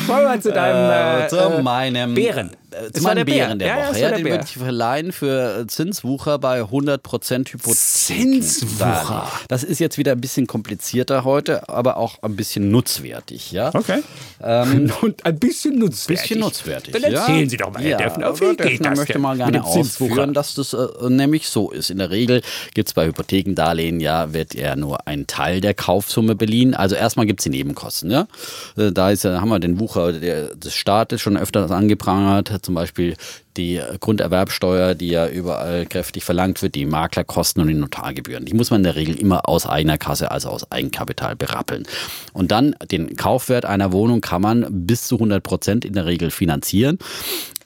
[0.07, 2.51] Wollen wir zu deinem äh, zu meinem Bären.
[2.75, 3.25] Äh, Es zu war meinem.
[3.27, 4.01] Bären der Ja, ja, Woche.
[4.01, 8.43] Ja, der den würde ich verleihen für Zinswucher bei 100% Hypotheken.
[8.43, 9.31] Zinswucher.
[9.49, 13.53] Das ist jetzt wieder ein bisschen komplizierter heute, aber auch ein bisschen nutzwertig.
[13.53, 13.71] Ja?
[13.75, 14.03] Okay.
[14.43, 16.23] Ähm, Und ein bisschen nutzwertig.
[16.23, 16.93] bisschen nutzwertig.
[16.93, 17.49] Dann erzählen ja.
[17.51, 20.55] Sie doch mal, Herr ja, Deffner, aber wie geht das möchte mal gerne ausführen, dass
[20.55, 21.91] das äh, nämlich so ist.
[21.91, 22.43] In der Regel
[22.75, 26.75] gibt es bei Hypothekendarlehen ja, wird ja nur ein Teil der Kaufsumme beliehen.
[26.75, 28.11] Also erstmal gibt es die Nebenkosten.
[28.11, 28.27] Ja?
[28.77, 32.75] Äh, Da ist, ja- haben wir den Wucher der, des Staates schon öfters angeprangert, zum
[32.75, 33.17] Beispiel
[33.57, 38.45] die Grunderwerbsteuer, die ja überall kräftig verlangt wird, die Maklerkosten und die Notargebühren.
[38.45, 41.87] Die muss man in der Regel immer aus eigener Kasse, also aus Eigenkapital berappeln.
[42.33, 46.31] Und dann den Kaufwert einer Wohnung kann man bis zu 100 Prozent in der Regel
[46.31, 46.99] finanzieren.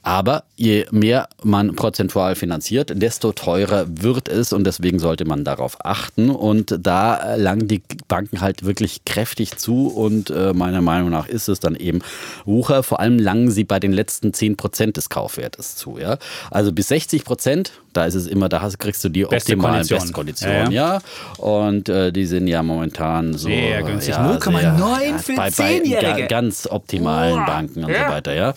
[0.08, 5.84] Aber je mehr man prozentual finanziert, desto teurer wird es und deswegen sollte man darauf
[5.84, 6.30] achten.
[6.30, 11.48] Und da langen die Banken halt wirklich kräftig zu und äh, meiner Meinung nach ist
[11.48, 12.00] es dann eben
[12.46, 12.82] Wucher.
[12.82, 15.98] Vor allem langen sie bei den letzten 10 Prozent des Kaufwertes zu.
[15.98, 16.16] Ja?
[16.50, 19.74] Also bis 60 Prozent, da ist es immer, da hast, kriegst du die Beste optimalen
[19.76, 20.00] Kondition.
[20.00, 20.72] Bestkonditionen.
[20.72, 24.14] Ja, Ja, Und äh, die sind ja momentan so Sehr günstig.
[24.14, 26.20] Ja, 0,9 sehr- für bei, bei Zehnjährige.
[26.22, 27.44] ga- ganz optimalen Boah.
[27.46, 28.34] Banken und so weiter.
[28.34, 28.54] Ja.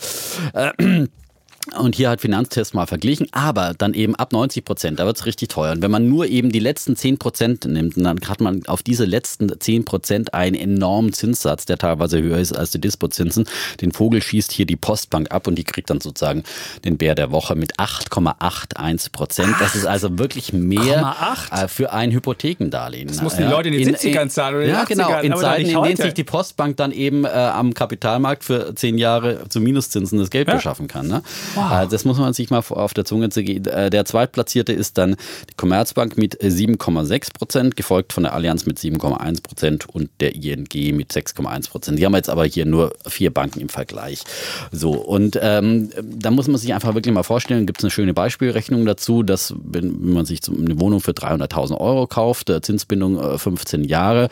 [1.78, 5.26] Und hier hat Finanztest mal verglichen, aber dann eben ab 90 Prozent, da wird es
[5.26, 5.72] richtig teuer.
[5.72, 9.04] Und wenn man nur eben die letzten 10 Prozent nimmt, dann hat man auf diese
[9.04, 13.46] letzten 10 Prozent einen enormen Zinssatz, der teilweise höher ist als die Dispozinsen.
[13.80, 16.42] Den Vogel schießt hier die Postbank ab und die kriegt dann sozusagen
[16.84, 19.54] den Bär der Woche mit 8,81 Prozent.
[19.60, 21.14] Das ist also wirklich mehr
[21.50, 21.64] 8,8?
[21.64, 23.08] äh, für ein Hypothekendarlehen.
[23.08, 25.08] Das mussten die Leute in den 70ern zahlen oder in Ja, genau.
[25.10, 28.98] 80ern, In Zeiten, in denen sich die Postbank dann eben äh, am Kapitalmarkt für zehn
[28.98, 30.54] Jahre zu Minuszinsen das Geld Ja.
[30.56, 31.06] beschaffen kann.
[31.08, 31.22] Ne?
[31.56, 33.64] Äh, das muss man sich mal auf der Zunge zergehen.
[33.66, 35.16] Äh, der zweitplatzierte ist dann
[35.50, 40.34] die Commerzbank mit äh, 7,6 Prozent, gefolgt von der Allianz mit 7,1 Prozent und der
[40.34, 41.98] ING mit 6,1 Prozent.
[41.98, 44.22] Die haben jetzt aber hier nur vier Banken im Vergleich.
[44.70, 48.14] So, und ähm, da muss man sich einfach wirklich mal vorstellen, gibt es eine schöne
[48.14, 53.38] Beispielrechnung dazu, dass wenn, man sich eine Wohnung für 300.000 Euro kauft, äh, Zinsbindung äh,
[53.38, 54.28] 15 Jahre,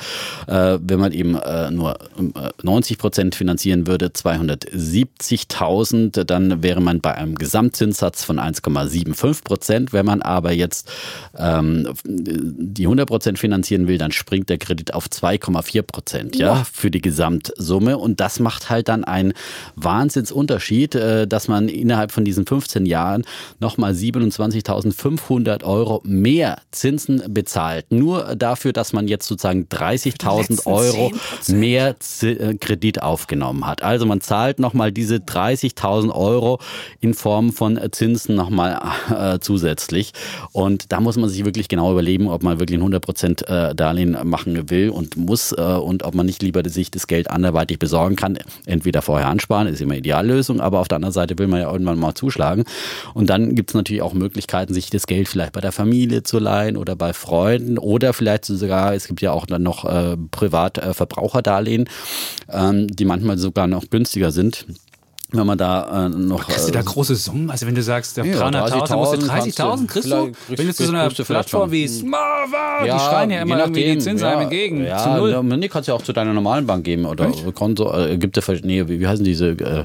[0.46, 7.00] äh, wenn man eben äh, nur äh, 90 Prozent finanzieren würde, 270.000, dann wäre man
[7.00, 9.92] bei einem Gesamtzinssatz von 1,75 Prozent.
[9.92, 10.90] Wenn man aber jetzt
[11.36, 16.90] ähm, die 100 Prozent finanzieren will, dann springt der Kredit auf 2,4 Prozent ja, für
[16.90, 17.98] die Gesamtsumme.
[17.98, 19.32] Und das macht halt dann einen
[19.76, 23.24] Wahnsinnsunterschied, äh, dass man innerhalb von diesen 15 Jahren
[23.58, 27.86] nochmal 27.500 Euro mehr Zinsen bezahlt.
[27.90, 31.12] Nur dafür, dass man jetzt sozusagen 30.000 Euro
[31.48, 33.82] mehr äh, Kredit aufgenommen hat.
[33.82, 36.60] Also man zahlt nochmal diese 30.000 Euro
[37.00, 40.12] in Form von äh, Zinsen nochmal äh, zusätzlich.
[40.52, 44.16] Und da muss man sich wirklich genau überlegen, ob man wirklich ein 100% äh, Darlehen
[44.24, 48.16] machen will und muss äh, und ob man nicht lieber sich das Geld anderweitig besorgen
[48.16, 48.38] kann.
[48.66, 51.98] Entweder vorher ansparen, ist immer Ideallösung, aber auf der anderen Seite will man ja irgendwann
[51.98, 52.64] mal zuschlagen.
[53.14, 56.38] Und dann gibt es natürlich auch Möglichkeiten, sich das Geld vielleicht bei der Familie zu
[56.38, 61.88] leihen oder bei Freunden oder vielleicht sogar, es gibt ja auch dann noch äh, Privatverbraucherdarlehen,
[62.50, 64.66] ähm, die manchmal sogar noch günstiger sind.
[65.32, 66.48] Wenn man da äh, noch.
[66.48, 67.50] Hast du da äh, große Summen?
[67.50, 70.32] Also wenn du sagst, der Ja, 300.000, musst du 30.000 30.000 kriegst du?
[70.32, 73.42] kriegst du Wenn du zu so einer kriegst du Plattform wie Smava, die schreien ja
[73.42, 74.84] immer irgendwie die nachdem, Zinsheim ja, entgegen.
[74.84, 75.30] Ja, zu null.
[75.30, 77.96] Ja, nee, kannst ja auch zu deiner normalen Bank geben oder Konto.
[77.96, 79.84] Äh, gibt ja nee, wie, wie heißen diese äh,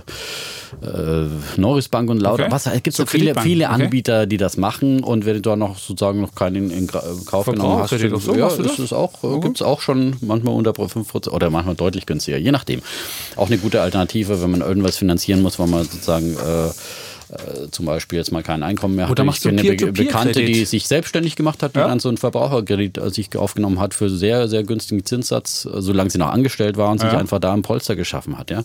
[0.81, 2.43] äh, Norris Bank und lauter.
[2.43, 2.51] Okay.
[2.51, 2.65] Was?
[2.65, 3.73] Es gibt So so viele, viele okay.
[3.83, 7.45] Anbieter, die das machen und wenn du da noch sozusagen noch keinen in Gra- Kauf
[7.45, 8.79] genommen hast, Verbraucherkredit, so ja, du ist das?
[8.79, 12.51] es auch, äh, gibt es auch schon manchmal unter 5% oder manchmal deutlich günstiger, je
[12.51, 12.81] nachdem.
[13.35, 16.71] Auch eine gute Alternative, wenn man irgendwas finanzieren muss, weil man sozusagen äh, äh,
[17.71, 19.11] zum Beispiel jetzt mal kein Einkommen mehr hat.
[19.11, 19.91] Oder Ich machst du kenne eine Be?
[19.91, 21.87] Bekannte, die sich selbstständig gemacht hat, die Ja.
[21.87, 26.11] dann so einen Verbraucherkredit äh, sich aufgenommen hat für sehr, sehr günstigen Zinssatz, äh, solange
[26.11, 27.17] sie noch angestellt war und sich Ja.
[27.17, 28.63] einfach da ein Polster geschaffen hat, ja.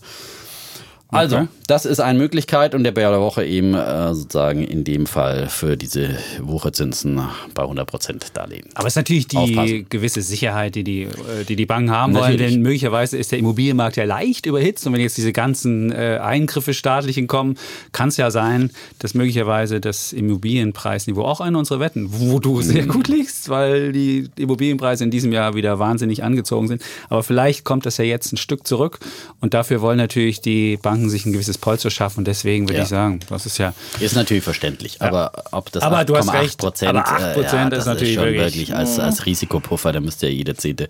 [1.12, 1.48] Also, Okay.
[1.66, 5.48] das ist eine Möglichkeit und der Bär der Woche eben äh, sozusagen in dem Fall
[5.48, 7.20] für diese Wucherzinsen
[7.54, 8.66] bei 100% Darlehen.
[8.74, 9.86] Aber es ist natürlich die Aufpassen.
[9.88, 12.52] gewisse Sicherheit, die die, äh, die, die Banken haben wollen, Natürlich.
[12.52, 16.74] denn möglicherweise ist der Immobilienmarkt ja leicht überhitzt und wenn jetzt diese ganzen äh, Eingriffe
[16.74, 17.56] staatlichen kommen,
[17.92, 22.86] kann es ja sein, dass möglicherweise das Immobilienpreisniveau, auch eine unserer Wetten, wo du sehr
[22.86, 27.86] gut liegst, weil die Immobilienpreise in diesem Jahr wieder wahnsinnig angezogen sind, aber vielleicht kommt
[27.86, 28.98] das ja jetzt ein Stück zurück
[29.40, 32.82] und dafür wollen natürlich die Banken sich ein gewisses Polster schaffen und deswegen würde Ja.
[32.82, 36.40] ich sagen, das ist ja Ist natürlich verständlich, aber ob das Aber du hast 8,8
[36.42, 36.58] recht.
[36.58, 40.00] Prozent, Aber 8% äh, ja, ist das natürlich schon wirklich- wirklich als, als Risikopuffer, da
[40.00, 40.88] müsste ja jeder Zehnte.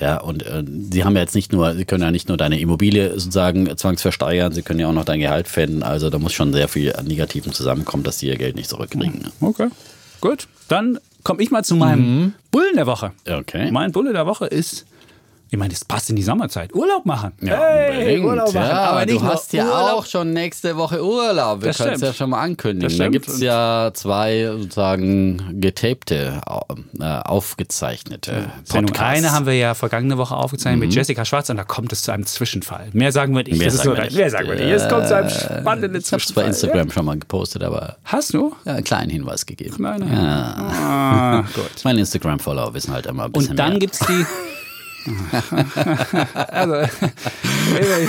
[0.00, 2.58] Ja, und äh, sie haben ja jetzt nicht nur, sie können ja nicht nur deine
[2.60, 5.82] Immobilie sozusagen zwangsversteigern, sie können ja auch noch dein Gehalt pfänden.
[5.82, 9.20] Also da muss schon sehr viel an Negativen zusammenkommen, dass sie ihr Geld nicht zurückkriegen.
[9.22, 9.30] ne?
[9.40, 9.68] Okay.
[10.20, 10.48] Gut.
[10.68, 13.12] Dann komme ich mal zu meinem Bullen der Woche.
[13.28, 13.70] Okay.
[13.70, 14.84] Mein Bulle der Woche ist
[15.50, 16.74] Ich meine, das passt in die Sommerzeit.
[16.74, 17.32] Urlaub machen.
[17.40, 18.20] Ja, hey.
[18.20, 18.68] Urlaub machen.
[18.68, 19.98] Ja, aber du hast ja Urlaub.
[19.98, 21.62] auch schon nächste Woche Urlaub.
[21.62, 22.98] Wir können es ja schon mal ankündigen.
[22.98, 26.40] Da gibt es ja zwei sozusagen getapte,
[27.00, 29.00] äh, aufgezeichnete Podcasts.
[29.00, 32.12] eine haben wir ja vergangene Woche aufgezeichnet mit Jessica Schwarz und da kommt es zu
[32.12, 32.88] einem Zwischenfall.
[32.92, 33.56] Mehr sagen wir nicht.
[33.58, 34.16] Mehr sagen so wir nicht.
[34.16, 34.66] Mehr sagen wir nicht.
[34.68, 36.46] Es kommt zu einem spannenden Ich habe es bei Zwischenfall.
[36.48, 38.54] Instagram schon mal gepostet, aber Hast du?
[38.66, 39.76] ja, einen kleinen Hinweis gegeben.
[39.78, 40.04] Meine.
[40.12, 40.54] Ja.
[40.58, 41.70] Ah, gut.
[41.84, 44.26] Meine Instagram-Follower wissen halt immer ein bisschen Und dann gibt es die.
[46.48, 46.74] also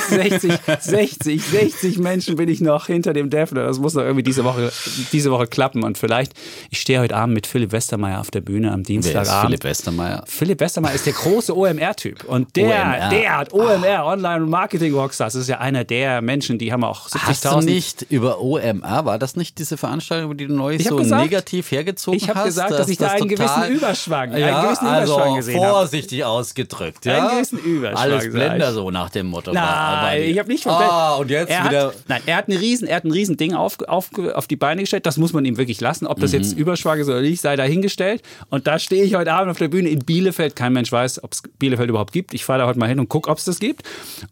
[0.09, 3.63] 60, 60, 60 Menschen bin ich noch hinter dem Defner.
[3.63, 4.71] Das muss noch irgendwie diese Woche,
[5.11, 5.83] diese Woche klappen.
[5.83, 6.33] Und vielleicht,
[6.69, 9.45] ich stehe heute Abend mit Philipp Westermeier auf der Bühne am Wer ist Dienstagabend.
[9.47, 10.23] Philipp Westermeier?
[10.27, 12.23] Philipp Westermeier ist der große OMR-Typ.
[12.25, 13.09] Und der, OMR.
[13.09, 15.33] der hat OMR, Online Marketing Rockstars.
[15.33, 17.65] Das ist ja einer der Menschen, die haben auch Hast du 70.000.
[17.65, 21.21] nicht über OMR, war das nicht diese Veranstaltung, die du neulich Ich hab so gesagt-
[21.23, 22.45] negativ hergezogen ich hast?
[22.45, 25.69] gesagt, dass ich da einen gewissen Überschwang- einen ja, gewissen also Überschwang gesehen hab.
[25.69, 27.19] vorsichtig ausgedrückt, ja?
[27.27, 29.51] Einen gewissen Überschwang, Alles Blender so nach dem Motto.
[29.53, 31.87] Nein, ich habe nicht von Ah, und jetzt er wieder...
[31.87, 34.55] Hat, nein, er hat, eine riesen, er hat ein riesen Ding auf, auf, auf die
[34.55, 35.05] Beine gestellt.
[35.05, 36.07] Das muss man ihm wirklich lassen.
[36.07, 36.37] Ob das Mhm.
[36.37, 38.21] jetzt Überschwang ist oder nicht, sei dahingestellt.
[38.49, 40.55] Und da stehe ich heute Abend auf der Bühne in Bielefeld.
[40.55, 42.33] Kein Mensch weiß, ob es Bielefeld überhaupt gibt.
[42.33, 43.83] Ich fahre da heute mal hin und gucke, ob es das gibt.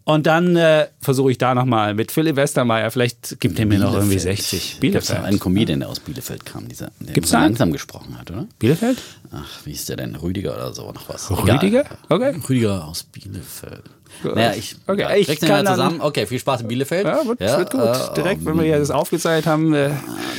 [0.03, 2.91] Und dann äh, versuche ich da nochmal mit Philipp Westermeier.
[2.91, 4.77] Vielleicht gibt er mir noch irgendwie 60.
[4.79, 5.23] Gibt es Bielefeld.
[5.23, 8.47] einen Comedian, der aus Bielefeld kam, dieser, der Gibt's so langsam gesprochen hat, oder?
[8.59, 8.97] Bielefeld?
[9.31, 10.15] Ach, wie ist der denn?
[10.15, 11.29] Rüdiger oder so, noch was.
[11.29, 11.83] Rüdiger?
[12.09, 12.36] Okay.
[12.47, 13.83] Rüdiger aus Bielefeld.
[14.23, 16.01] Naja, ich, Okay, ja, ich kann zusammen.
[16.01, 17.05] Okay, viel Spaß in Bielefeld.
[17.05, 17.81] Ja, wird, wird gut.
[17.81, 19.73] äh, Direkt, wenn wir hier das aufgezeigt haben.
[19.73, 19.91] Äh,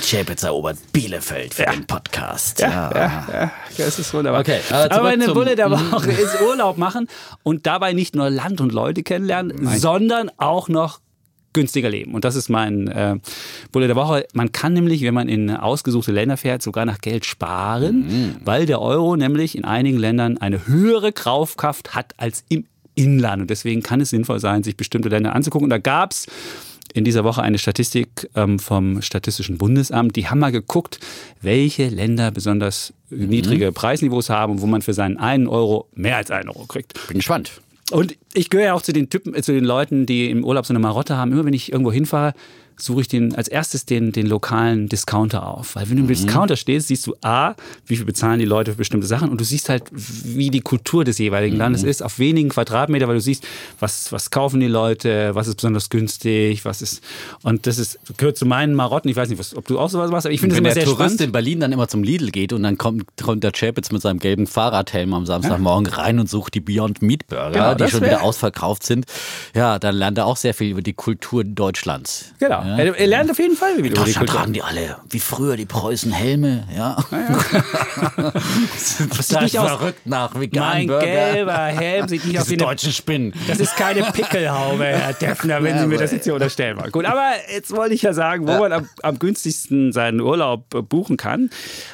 [0.02, 2.60] Chapitz erobert Bielefeld für den Podcast.
[2.60, 4.40] Ja, ja, ja, das ist wunderbar.
[4.40, 7.08] Okay, äh, Aber eine Bulle der Woche ist Urlaub machen
[7.42, 11.00] und dabei nicht nur Land und Leute kennenlernen, sondern auch noch
[11.52, 12.14] günstiger leben.
[12.14, 13.16] Und das ist mein äh,
[13.72, 14.26] Bulle der Woche.
[14.32, 18.80] Man kann nämlich, wenn man in ausgesuchte Länder fährt, sogar nach Geld sparen, weil der
[18.80, 23.42] Euro nämlich in einigen Ländern eine höhere Kaufkraft hat als im Inland.
[23.42, 25.64] Und deswegen kann es sinnvoll sein, sich bestimmte Länder anzugucken.
[25.66, 26.26] Und da gab es
[26.94, 30.16] in dieser Woche eine Statistik ähm, vom Statistischen Bundesamt.
[30.16, 30.98] Die haben mal geguckt,
[31.40, 36.30] welche Länder besonders niedrige Preisniveaus haben und wo man für seinen einen Euro mehr als
[36.30, 36.94] einen Euro kriegt.
[37.08, 37.60] Bin gespannt.
[37.90, 40.66] Und ich gehöre ja auch zu den Typen, äh, zu den Leuten, die im Urlaub
[40.66, 41.32] so eine Marotte haben.
[41.32, 42.34] Immer wenn ich irgendwo hinfahre,
[42.78, 45.76] suche ich den als erstes den, den lokalen Discounter auf.
[45.76, 47.54] Weil wenn du im Discounter stehst, siehst du A,
[47.86, 51.04] wie viel bezahlen die Leute für bestimmte Sachen und du siehst halt, wie die Kultur
[51.04, 53.44] des jeweiligen Landes ist, auf wenigen Quadratmeter, weil du siehst,
[53.80, 57.02] was, was kaufen die Leute, was ist besonders günstig, was ist.
[57.42, 59.08] Und das ist, gehört zu meinen Marotten.
[59.10, 60.74] Ich weiß nicht, was, ob du auch sowas machst, aber ich finde das Wenn immer
[60.74, 61.20] der sehr Tourist spannend.
[61.20, 64.18] in Berlin dann immer zum Lidl geht und dann kommt, kommt der Chapitz mit seinem
[64.18, 68.22] gelben Fahrradhelm am Samstagmorgen rein und sucht die Beyond Meat Burger, Genau, die schon wieder
[68.22, 69.06] ausverkauft sind.
[69.54, 72.32] Ja, dann lernt er auch sehr viel über die Kultur Deutschlands.
[72.38, 72.62] Genau.
[72.68, 72.76] Ja.
[72.78, 75.20] Er, er lernt auf jeden Fall, wie du In die Deutschland tragen die alle, wie
[75.20, 76.96] früher die Preußen Helme, ja.
[78.16, 81.06] das sieht nicht aus- verrückt nach veganen Mein Burger.
[81.06, 83.32] gelber Helm sieht nicht aus wie eine deutschen Spinnen.
[83.46, 86.92] Das ist keine Pickelhaube, Herr Defner, wenn Sie mir das jetzt hier unterstellen wollen.
[86.92, 91.16] Gut, aber jetzt wollte ich ja sagen, wo man am, am günstigsten seinen Urlaub buchen
[91.16, 91.50] kann.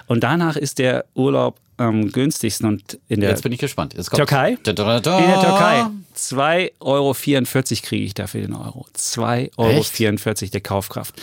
[0.07, 2.67] Und danach ist der Urlaub am günstigsten.
[2.67, 3.95] Und in der Jetzt bin ich gespannt.
[4.13, 4.59] Türkei?
[4.63, 5.19] Da, da, da.
[5.19, 5.85] In der Türkei.
[6.17, 8.87] 2,44 Euro kriege ich dafür den Euro.
[8.97, 11.21] 2,44 Euro der Kaufkraft.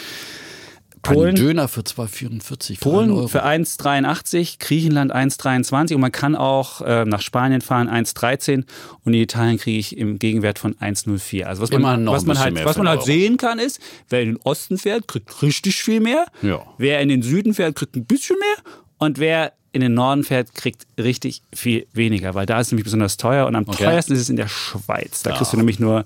[1.04, 3.28] Ein Polen, Döner für 2,44 für Polen Euro.
[3.28, 8.66] für 1,83, Griechenland 1,23 und man kann auch äh, nach Spanien fahren 1,13
[9.04, 11.46] und in Italien kriege ich im Gegenwert von 1,04.
[11.46, 13.08] Also was man, was ein man halt, was man halt Euro.
[13.08, 16.28] sehen kann ist, wer in den Osten fährt, kriegt richtig viel mehr.
[16.44, 16.62] Ja.
[16.78, 20.54] Wer in den Süden fährt, kriegt ein bisschen mehr und wer in den Norden fährt,
[20.54, 23.86] kriegt richtig viel weniger, weil da ist es nämlich besonders teuer und am Okay.
[23.86, 25.24] teuersten ist es in der Schweiz.
[25.24, 26.04] Da kriegst du nämlich nur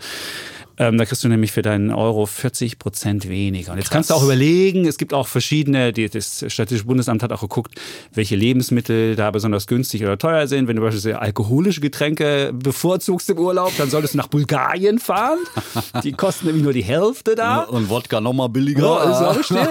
[0.78, 3.72] ähm, da kriegst du nämlich für deinen Euro 40 Prozent weniger.
[3.72, 7.32] Und jetzt kannst du auch überlegen, es gibt auch verschiedene, die, das Statistische Bundesamt hat
[7.32, 7.76] auch geguckt,
[8.14, 10.68] welche Lebensmittel da besonders günstig oder teuer sind.
[10.68, 15.40] Wenn du beispielsweise alkoholische Getränke bevorzugst im Urlaub, dann solltest du nach Bulgarien fahren.
[16.04, 17.62] Die kosten nämlich nur die Hälfte da.
[17.62, 18.82] Und Wodka nochmal billiger.
[18.82, 19.70] Ja, ist auch schnell.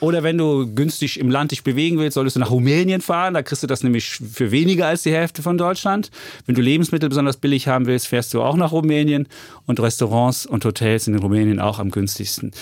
[0.00, 3.34] Oder wenn du günstig im Land dich bewegen willst, solltest du nach Rumänien fahren.
[3.34, 6.10] Da kriegst du das nämlich für weniger als die Hälfte von Deutschland.
[6.46, 9.28] Wenn du Lebensmittel besonders billig haben willst, fährst du auch nach Rumänien.
[9.66, 12.52] Und Restaurants und Hotels in Rumänien auch am günstigsten.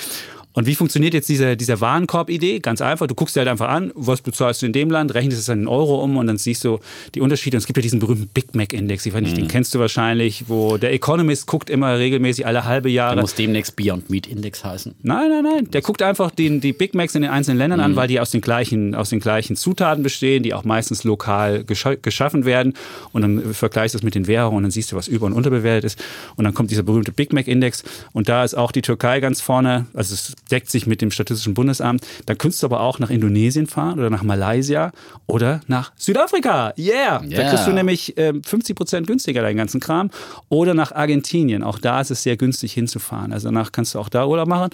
[0.55, 2.61] Und wie funktioniert jetzt diese, diese Warenkorb-Idee?
[2.61, 5.39] Ganz einfach, du guckst dir halt einfach an, was bezahlst du in dem Land, rechnest
[5.39, 6.79] es dann in Euro um und dann siehst du
[7.15, 7.57] die Unterschiede.
[7.57, 10.45] Und es gibt ja diesen berühmten Big Mac-Index, ich weiß nicht, den kennst du wahrscheinlich,
[10.49, 13.15] wo der Economist guckt immer regelmäßig alle halbe Jahre.
[13.17, 14.95] Der muss demnächst Beyond Meat Index heißen.
[15.03, 15.71] Nein, nein, nein.
[15.71, 18.31] Der guckt einfach den, die Big Macs in den einzelnen Ländern an, weil die aus
[18.31, 22.75] den, gleichen, aus den gleichen Zutaten bestehen, die auch meistens lokal gescha geschaffen werden.
[23.13, 25.33] Und dann vergleichst du es mit den Währungen und dann siehst du, was über- und
[25.33, 26.05] unterbewertet ist.
[26.37, 27.85] Und dann kommt dieser berühmte Big Mac Index.
[28.13, 29.87] Und da ist auch die Türkei ganz vorne.
[29.95, 32.07] Also es, deckt sich mit dem Statistischen Bundesamt.
[32.27, 34.93] Dann könntest du aber auch nach Indonesien fahren oder nach Malaysia
[35.27, 36.75] oder nach Südafrika.
[36.79, 37.23] Yeah!
[37.23, 37.43] yeah.
[37.43, 40.11] Da kriegst du nämlich äh, 50 Prozent günstiger deinen ganzen Kram.
[40.49, 41.63] Oder nach Argentinien.
[41.63, 43.33] Auch da ist es sehr günstig hinzufahren.
[43.33, 44.71] Also danach kannst du auch da Urlaub machen.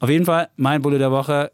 [0.00, 1.50] Auf jeden Fall mein Bulle der Woche.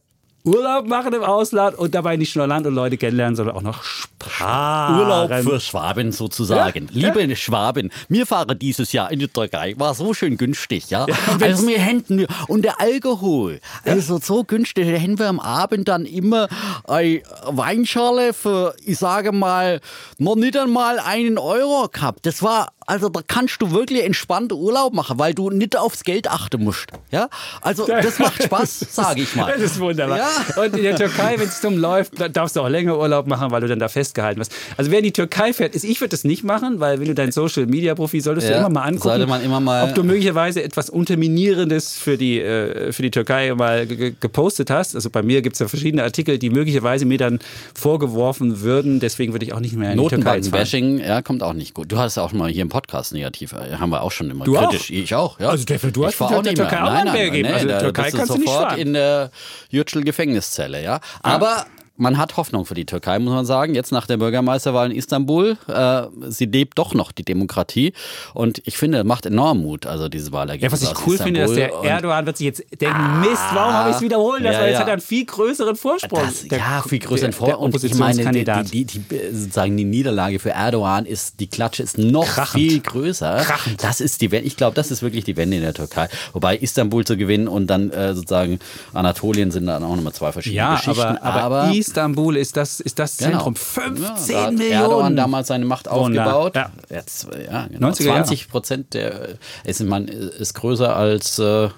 [0.46, 3.82] Urlaub machen im Ausland und dabei nicht nur Land und Leute kennenlernen, sondern auch noch
[3.82, 4.98] Sprachen.
[4.98, 6.90] Urlaub für Schwaben sozusagen.
[6.92, 7.34] Ja, Liebe ja.
[7.34, 9.74] Schwaben, wir fahren dieses Jahr in die Türkei.
[9.78, 11.06] War so schön günstig, ja.
[11.08, 15.88] ja also wir händen und der Alkohol, also so günstig, da hätten wir am Abend
[15.88, 16.48] dann immer
[16.86, 19.80] eine Weinschale für, ich sage mal,
[20.18, 22.26] noch nicht einmal einen Euro gehabt.
[22.26, 26.30] Das war also da kannst du wirklich entspannt Urlaub machen, weil du nicht aufs Geld
[26.30, 26.86] achten musst.
[27.10, 27.28] Ja,
[27.60, 29.52] also das macht Spaß, sage ich mal.
[29.52, 30.18] Das ist wunderbar.
[30.18, 30.62] Ja.
[30.62, 33.60] Und in der Türkei, wenn es dumm läuft, darfst du auch länger Urlaub machen, weil
[33.60, 34.52] du dann da festgehalten wirst.
[34.76, 37.14] Also wer in die Türkei fährt, ist, ich würde das nicht machen, weil wenn du
[37.14, 38.54] dein Social Media Profil solltest ja.
[38.54, 42.40] du immer mal angucken, Sollte man immer mal, ob du möglicherweise etwas unterminierendes für die
[42.40, 44.94] äh, für die Türkei mal gepostet hast.
[44.94, 47.38] Also bei mir gibt es ja verschiedene Artikel, die möglicherweise mir dann
[47.74, 49.00] vorgeworfen würden.
[49.00, 50.50] Deswegen würde ich auch nicht mehr in die Türkei fahren.
[50.50, 51.90] Bashing, ja, kommt auch nicht gut.
[51.90, 53.52] Du hast auch mal hier im Podcast negativ.
[53.52, 54.86] Äh, haben wir auch schon immer du kritisch.
[54.86, 54.90] Auch?
[54.90, 55.50] Ich auch, ja.
[55.50, 57.48] Also der, du hast ich auch der Türkei auch nein, nein, gegeben.
[57.48, 59.30] Nee, also der Türkei kannst du nicht sofort in der
[59.70, 60.98] Jürtschel-Gefängniszelle, ja.
[61.22, 63.74] Aber ja man hat Hoffnung für die Türkei, muss man sagen.
[63.74, 65.56] Jetzt nach der Bürgermeisterwahl in Istanbul.
[65.68, 67.92] Äh, sie lebt doch noch die Demokratie.
[68.32, 70.82] Und ich finde, macht enorm Mut, also dieses Wahlergebnis.
[70.82, 73.72] Ja, was ich cool finde, dass der Erdogan wird sich jetzt denken, ah, Mist, warum
[73.72, 74.54] habe ich es wiederholen lassen?
[74.54, 76.20] Ja, Weil jetzt hat er einen viel größeren Vorsprung.
[76.20, 77.62] Das, ja, viel größeren Vorsprung.
[77.62, 81.96] Und ich meine, die, die, die, sozusagen die Niederlage für Erdogan ist, die Klatsche ist
[81.98, 82.60] noch Krachend.
[82.60, 83.36] viel größer.
[83.36, 83.84] Krachend.
[83.84, 86.08] Das ist die Ich glaube, das ist wirklich die Wende in der Türkei.
[86.32, 88.58] Wobei Istanbul zu gewinnen und dann äh, sozusagen
[88.92, 91.00] Anatolien sind dann auch nochmal zwei verschiedene ja, Geschichten.
[91.00, 93.30] Aber, aber, aber Istanbul ist das, ist das genau.
[93.30, 93.54] Zentrum.
[93.94, 94.16] Genau.
[94.16, 94.72] 15 ja, Millionen.
[94.72, 96.56] Erdogan damals seine Macht aufgebaut.
[96.56, 96.70] Ja.
[96.90, 97.92] Jetzt, ja, genau.
[97.92, 101.68] 20 Prozent der ist, man, ist größer als, äh,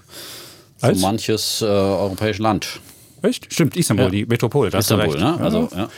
[0.79, 2.81] so manches äh, europäisches Land.
[3.23, 3.53] Echt?
[3.53, 4.77] Stimmt, Istanbul, die Metropole.
[4.77, 5.39] Istanbul, ne?
[5.41, 5.89] Also, ja.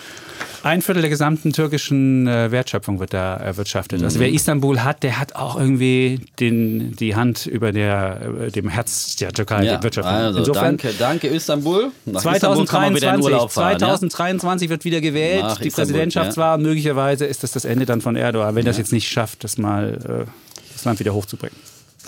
[0.62, 4.02] Ein Viertel der gesamten türkischen äh, Wertschöpfung wird da erwirtschaftet.
[4.02, 4.22] Also mhm.
[4.22, 9.32] wer Istanbul hat, der hat auch irgendwie den, die Hand über der, dem Herz der
[9.32, 10.08] Türkei, ja, Wirtschaft.
[10.08, 11.92] Also Insofern, danke, danke Istanbul.
[12.06, 14.70] Nach 2023, Istanbul fahren, 2023 ja?
[14.70, 15.42] wird wieder gewählt.
[15.42, 16.58] Nach die Istanbul, Präsidentschaftswahl.
[16.60, 16.66] Ja.
[16.66, 20.26] Möglicherweise ist das das Ende dann von Erdogan, wenn das jetzt nicht schafft, das mal
[20.26, 20.30] äh,
[20.72, 21.56] das Land wieder hochzubringen.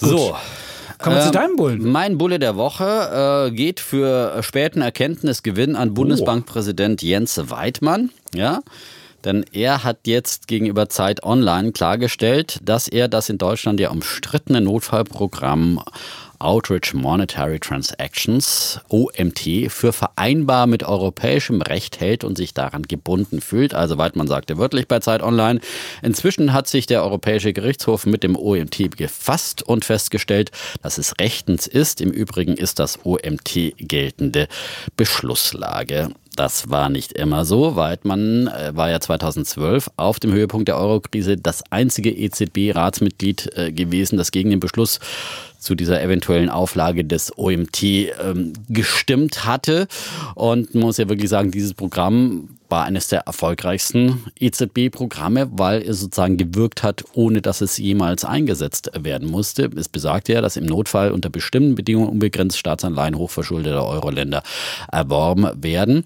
[0.00, 0.08] Gut.
[0.10, 0.36] So.
[1.02, 1.90] Kommen wir ähm, zu deinem Bullen.
[1.90, 8.10] Mein Bulle der Woche äh, geht für späten Erkenntnisgewinn an Bundesbankpräsident Jens Weidmann.
[8.34, 8.60] Ja.
[9.24, 14.60] Denn er hat jetzt gegenüber Zeit Online klargestellt, dass er das in Deutschland ja umstrittene
[14.60, 15.82] Notfallprogramm
[16.40, 23.74] Outreach Monetary Transactions, OMT, für vereinbar mit europäischem Recht hält und sich daran gebunden fühlt.
[23.74, 25.60] Also Weidmann sagte wörtlich bei Zeit Online.
[26.02, 30.50] Inzwischen hat sich der Europäische Gerichtshof mit dem OMT gefasst und festgestellt,
[30.82, 32.00] dass es rechtens ist.
[32.00, 34.48] Im Übrigen ist das OMT geltende
[34.96, 36.10] Beschlusslage.
[36.36, 37.76] Das war nicht immer so.
[37.76, 44.16] Weidmann äh, war ja 2012 auf dem Höhepunkt der Eurokrise das einzige EZB-Ratsmitglied äh, gewesen,
[44.16, 45.00] das gegen den Beschluss
[45.60, 49.86] zu dieser eventuellen Auflage des OMT ähm, gestimmt hatte.
[50.34, 56.00] Und man muss ja wirklich sagen, dieses Programm war eines der erfolgreichsten EZB-Programme, weil es
[56.00, 59.70] sozusagen gewirkt hat, ohne dass es jemals eingesetzt werden musste.
[59.76, 64.42] Es besagt ja, dass im Notfall unter bestimmten Bedingungen unbegrenzt Staatsanleihen hochverschuldeter Euro-Länder
[64.90, 66.04] erworben werden.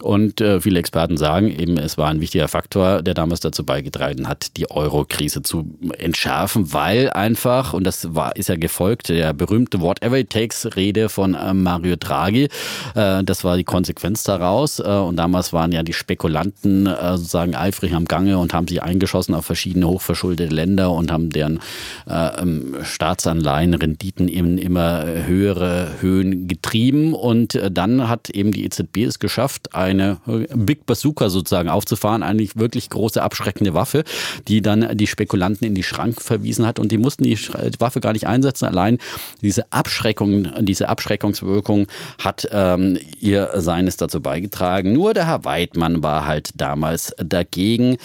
[0.00, 4.28] Und äh, viele Experten sagen eben, es war ein wichtiger Faktor, der damals dazu beigetragen
[4.28, 9.80] hat, die Euro-Krise zu entschärfen, weil einfach, und das war, ist ja gefolgt, der berühmte
[9.80, 12.48] Whatever it takes Rede von äh, Mario Draghi,
[12.94, 14.78] äh, das war die Konsequenz daraus.
[14.78, 18.82] Äh, und damals waren ja die Spekulanten äh, sozusagen eifrig am Gange und haben sich
[18.82, 21.60] eingeschossen auf verschiedene hochverschuldete Länder und haben deren
[22.08, 27.14] äh, ähm, Staatsanleihen, Renditen in immer höhere Höhen getrieben.
[27.14, 32.24] Und äh, dann hat eben die EZB es geschafft, eine äh, Big Bazooka sozusagen aufzufahren,
[32.24, 34.02] eigentlich wirklich große abschreckende Waffe,
[34.48, 36.80] die dann die Spekulanten in die Schrank verwiesen hat.
[36.80, 37.38] Und die mussten die
[37.78, 38.64] Waffe gar nicht einsetzen.
[38.64, 38.98] Allein
[39.40, 41.86] diese Abschreckung, diese Abschreckungswirkung
[42.18, 44.92] hat ähm, ihr seines dazu beigetragen.
[44.92, 47.98] Nur der Herr Weidmann Mann war halt damals dagegen.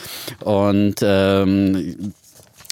[0.43, 2.13] Und ähm,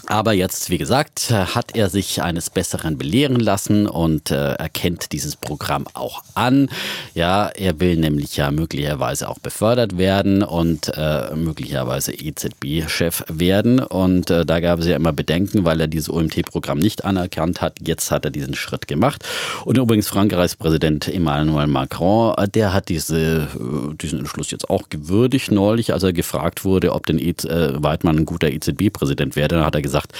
[0.07, 5.35] aber jetzt, wie gesagt, hat er sich eines Besseren belehren lassen und äh, erkennt dieses
[5.35, 6.69] Programm auch an.
[7.13, 13.79] Ja, er will nämlich ja möglicherweise auch befördert werden und äh, möglicherweise EZB-Chef werden.
[13.79, 17.77] Und äh, da gab es ja immer Bedenken, weil er dieses OMT-Programm nicht anerkannt hat.
[17.81, 19.25] Jetzt hat er diesen Schritt gemacht.
[19.65, 24.89] Und übrigens Frankreichs Präsident Emmanuel Macron, äh, der hat diese, äh, diesen Entschluss jetzt auch
[24.89, 29.47] gewürdigt neulich, als er gefragt wurde, ob denn e äh, Weidmann ein guter EZB-Präsident wäre.
[29.47, 30.13] Da hat er gesagt, gesagt,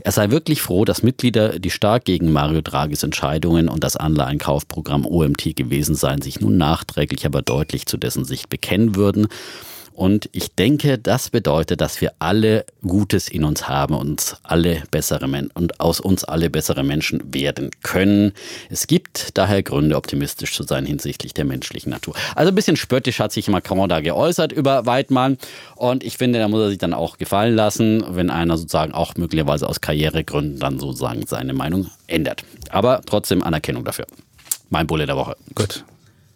[0.00, 5.04] er sei wirklich froh, dass Mitglieder, die stark gegen Mario Draghis Entscheidungen und das Anleihenkaufprogramm
[5.04, 9.28] OMT gewesen seien, sich nun nachträglich aber deutlich zu dessen Sicht bekennen würden.
[9.98, 14.84] Und ich denke, das bedeutet, dass wir alle Gutes in uns haben und uns alle
[14.92, 18.32] bessere Men und aus uns alle bessere Menschen werden können.
[18.70, 22.14] Es gibt daher Gründe, optimistisch zu sein hinsichtlich der menschlichen Natur.
[22.36, 25.36] Also ein bisschen spöttisch hat sich Macron da geäußert über Weidmann.
[25.74, 29.16] Und ich finde, da muss er sich dann auch gefallen lassen, wenn einer sozusagen auch
[29.16, 32.44] möglicherweise aus Karrieregründen dann sozusagen seine Meinung ändert.
[32.70, 34.06] Aber trotzdem Anerkennung dafür.
[34.70, 35.36] Mein Bulle der Woche.
[35.56, 35.84] Gut.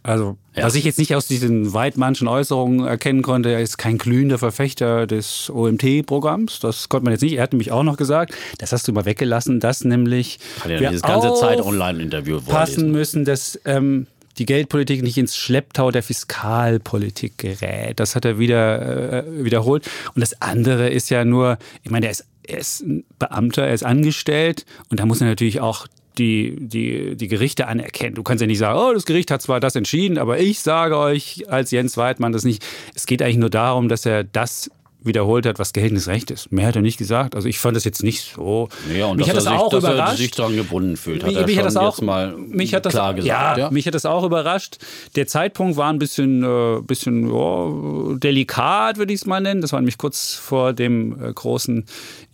[0.05, 0.65] Also, ja.
[0.65, 5.07] was ich jetzt nicht aus diesen weitmanschen Äußerungen erkennen konnte, er ist kein glühender Verfechter
[5.07, 6.59] des OMT-Programms.
[6.59, 7.35] Das konnte man jetzt nicht.
[7.35, 10.79] Er hat nämlich auch noch gesagt, das hast du mal weggelassen, dass nämlich Hat ja
[10.79, 17.39] dieses ganze Zeit Online-Interview passen müssen, dass ähm, die Geldpolitik nicht ins Schlepptau der Fiskalpolitik
[17.39, 18.01] gerät.
[18.01, 19.89] Das hat er wieder äh, wiederholt.
[20.15, 23.75] Und das andere ist ja nur, ich meine, er ist, er ist ein Beamter, er
[23.75, 25.87] ist angestellt und da muss er natürlich auch
[26.19, 28.15] die, die, die Gerichte anerkennen.
[28.15, 30.97] Du kannst ja nicht sagen, oh, das Gericht hat zwar das entschieden, aber ich sage
[30.97, 32.65] euch als Jens Weidmann das nicht.
[32.95, 34.71] Es geht eigentlich nur darum, dass er das
[35.05, 36.53] wiederholt hat, was geltendes Recht ist.
[36.53, 37.35] Mehr hat er nicht gesagt.
[37.35, 38.69] Also ich fand das jetzt nicht so.
[38.95, 40.13] Ja, und mich hat das sich, auch dass überrascht.
[40.13, 42.87] Er sich daran gebunden fühlt, hat mich, er mich hat das auch, mal mich hat
[42.87, 43.29] das, klar gesagt.
[43.29, 44.79] Ja, ja, mich hat das auch überrascht.
[45.17, 49.61] Der Zeitpunkt war ein bisschen, äh, bisschen oh, delikat, würde ich es mal nennen.
[49.61, 51.85] Das war nämlich kurz vor dem äh, großen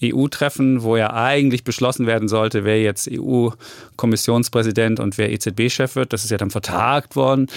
[0.02, 6.12] EU-Treffen, wo ja eigentlich beschlossen werden sollte, wer jetzt EU-Kommissionspräsident und wer EZB-Chef wird.
[6.12, 7.48] Das ist ja dann vertagt worden.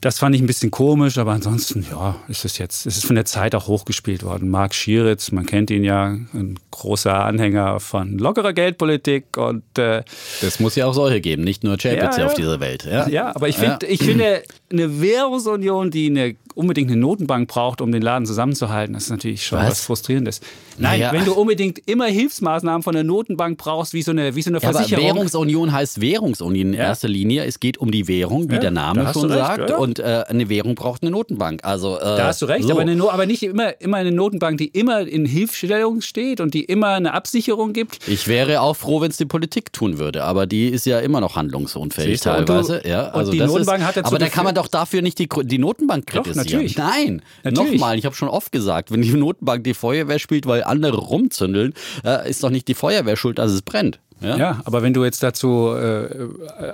[0.00, 3.16] Das fand ich ein bisschen komisch, aber ansonsten, ja, ist es jetzt, ist es von
[3.16, 4.48] der Zeit auch hochgespielt worden.
[4.48, 10.02] Marc Schieritz, man kennt ihn ja, ein großer Anhänger von lockerer Geldpolitik und äh,
[10.40, 12.84] das muss ja auch solche geben, nicht nur Chapitz ja, auf dieser Welt.
[12.84, 13.88] Ja, ja aber ich finde, ja.
[13.88, 19.04] ich finde eine Währungsunion, die eine, unbedingt eine Notenbank braucht, um den Laden zusammenzuhalten, das
[19.04, 20.40] ist natürlich schon was, was Frustrierendes.
[20.76, 21.12] Nein, naja.
[21.12, 24.60] wenn du unbedingt immer Hilfsmaßnahmen von der Notenbank brauchst, wie so eine, wie so eine
[24.60, 25.04] Versicherung.
[25.04, 27.44] Aber Währungsunion heißt Währungsunion in erster Linie.
[27.44, 31.02] Es geht um die Währung, wie der Name schon sagt und äh, eine Währung braucht
[31.02, 31.64] eine Notenbank.
[31.64, 32.72] Also, äh, da hast du recht, so.
[32.72, 36.64] aber, eine, aber, nicht immer, immer eine Notenbank, die immer in Hilfsstellung steht und die
[36.64, 38.06] immer eine Absicherung gibt.
[38.06, 41.20] Ich wäre auch froh, wenn es die Politik tun würde, aber die ist ja immer
[41.20, 42.80] noch handlungsunfähig teilweise.
[42.82, 45.02] Du, ja, also und die Notenbank ist, hat dazu Aber da kann man doch dafür
[45.02, 46.36] nicht die, die Notenbank kritisieren.
[46.36, 46.76] Doch, natürlich.
[46.76, 47.72] Nein, natürlich.
[47.72, 51.74] nochmal, ich habe schon oft gesagt, wenn die Notenbank die Feuerwehr spielt, weil andere rumzündeln,
[52.04, 54.00] äh, ist doch nicht die Feuerwehr schuld, dass es brennt.
[54.20, 54.36] Ja?
[54.36, 56.08] ja, aber wenn du jetzt dazu äh,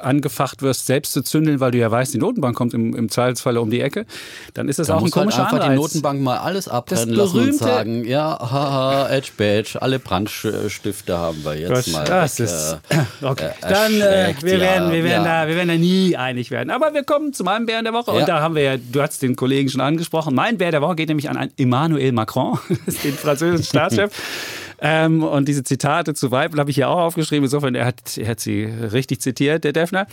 [0.01, 3.61] angefacht wirst, selbst zu zündeln, weil du ja weißt, die Notenbank kommt im, im Zweifelsfalle
[3.61, 4.07] um die Ecke,
[4.55, 5.77] dann ist das da auch ein komischer halt einfach Anreiz.
[5.77, 11.45] die Notenbank mal alles abbrennen lassen und sagen, ja, haha, Edge Badge, alle Brandstifte haben
[11.45, 12.05] wir jetzt Gott, mal.
[12.05, 13.51] Das weg, ist, äh, okay.
[13.61, 15.43] Äh, dann, äh, wir, werden, wir, werden ja.
[15.43, 16.71] da, wir werden da nie einig werden.
[16.71, 18.21] Aber wir kommen zu meinem Bären der Woche ja.
[18.21, 20.97] und da haben wir ja, du hast den Kollegen schon angesprochen, mein Bär der Woche
[20.97, 22.59] geht nämlich an Emmanuel Macron,
[23.05, 24.13] den französischen Staatschef.
[24.87, 27.45] Ähm, und diese Zitate zu Weibel habe ich hier auch aufgeschrieben.
[27.45, 30.07] Insofern, er hat, er hat sie richtig zitiert, der Defner.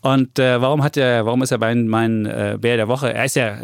[0.00, 3.12] Und äh, warum hat er, warum ist er mein, mein äh, Bär der Woche?
[3.12, 3.58] Er ist ja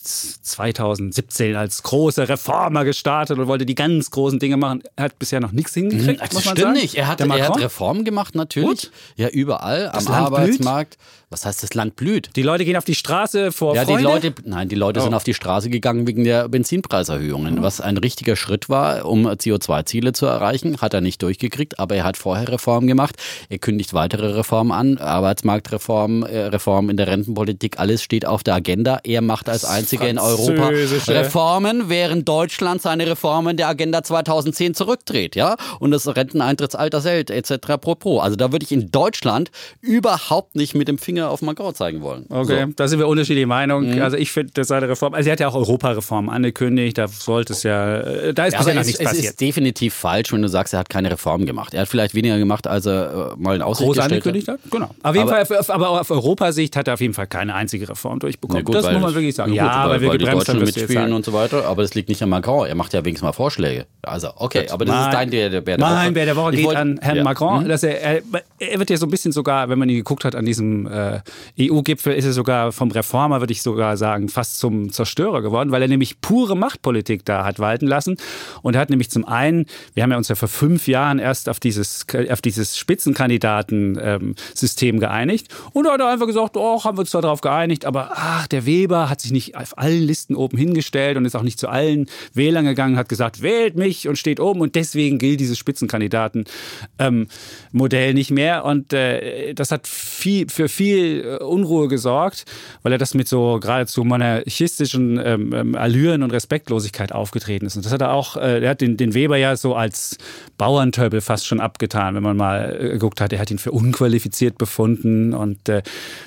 [0.00, 4.82] 2017 als großer Reformer gestartet und wollte die ganz großen Dinge machen.
[4.94, 6.20] Er hat bisher noch nichts hingekriegt.
[6.20, 6.72] Das stimmt sagen.
[6.74, 6.94] nicht.
[6.94, 8.68] Er hat, er hat Reformen gemacht, natürlich.
[8.68, 8.90] Gut.
[9.16, 10.96] Ja, überall das am Land Arbeitsmarkt.
[10.96, 11.20] Blüht.
[11.32, 12.30] Was heißt, das Land blüht?
[12.34, 13.84] Die Leute gehen auf die Straße vor ja?
[13.84, 15.04] Die Leute, nein, die Leute oh.
[15.04, 17.60] sind auf die Straße gegangen wegen der Benzinpreiserhöhungen.
[17.60, 17.62] Oh.
[17.62, 21.78] Was ein richtiger Schritt war, um CO2-Ziele zu erreichen, hat er nicht durchgekriegt.
[21.78, 23.14] Aber er hat vorher Reformen gemacht.
[23.48, 24.98] Er kündigt weitere Reformen an.
[24.98, 27.78] Arbeitsmarktreformen, äh, Reformen in der Rentenpolitik.
[27.78, 29.00] Alles steht auf der Agenda.
[29.04, 30.68] Er macht als einziger in Europa
[31.08, 35.36] Reformen, während Deutschland seine Reformen der Agenda 2010 zurückdreht.
[35.36, 35.56] Ja?
[35.78, 37.76] Und das Renteneintrittsalter hält etc.
[37.80, 38.20] Pro.
[38.20, 42.26] Also da würde ich in Deutschland überhaupt nicht mit dem Finger auf Macron zeigen wollen.
[42.28, 42.72] Okay, so.
[42.76, 43.94] da sind wir unterschiedliche Meinung.
[43.94, 44.02] Mhm.
[44.02, 45.14] Also ich finde, das sei eine Reform.
[45.14, 48.58] Also sie hat ja auch Europareform angekündigt, da sollte es ja, äh, da ist ja,
[48.58, 49.24] bisher noch nichts es passiert.
[49.24, 51.74] Es ist definitiv falsch, wenn du sagst, er hat keine Reform gemacht.
[51.74, 54.60] Er hat vielleicht weniger gemacht, als er äh, mal in Aussicht Groß angekündigt hat.
[54.70, 54.90] Genau.
[55.02, 58.20] Auf jeden aber, Fall, aber auf Europasicht hat er auf jeden Fall keine einzige Reform
[58.20, 58.64] durchbekommen.
[58.64, 59.52] Gut, das muss man wirklich sagen.
[59.52, 61.66] Ja, gut, aber weil, wir weil die Deutschen mitspielen und so weiter.
[61.66, 62.66] Aber das liegt nicht an Macron.
[62.66, 63.86] Er macht ja wenigstens mal Vorschläge.
[64.02, 65.78] Also okay, aber das mein, ist dein Bär der Woche.
[65.78, 67.24] Mein Bär der Woche geht wollt, an Herrn ja.
[67.24, 67.64] Macron.
[67.64, 67.68] Mhm.
[67.68, 68.22] Dass er, er,
[68.58, 71.20] er, wird ja so ein bisschen sogar, wenn man ihn geguckt hat an diesem äh,
[71.60, 75.70] EU EU-Gipfel ist er sogar vom Reformer, würde ich sogar sagen, fast zum Zerstörer geworden,
[75.72, 78.18] weil er nämlich pure Machtpolitik da hat walten lassen.
[78.62, 81.48] Und er hat nämlich zum einen, wir haben ja uns ja vor fünf Jahren erst
[81.48, 85.48] auf dieses, auf dieses Spitzenkandidatensystem geeinigt.
[85.72, 88.46] Und da hat er einfach gesagt, oh, haben wir uns zwar darauf geeinigt, aber ach,
[88.48, 91.68] der Weber hat sich nicht auf allen Listen oben hingestellt und ist auch nicht zu
[91.68, 98.10] allen Wählern gegangen, hat gesagt, wählt mich und steht oben und deswegen gilt dieses Spitzenkandidaten-Modell
[98.10, 98.64] ähm, nicht mehr.
[98.64, 102.44] Und äh, das hat viel, für viel äh, Unruhe gesorgt,
[102.82, 107.76] weil er das mit so geradezu monarchistischen ähm, ähm, Allüren und Respektlosigkeit aufgetreten ist.
[107.76, 110.18] Und das hat er auch, äh, er hat den, den Weber ja so als
[110.58, 113.32] Bauerntöbel fast schon abgetan, wenn man mal äh, geguckt hat.
[113.32, 115.82] Er hat ihn für unqualifiziert befunden und äh,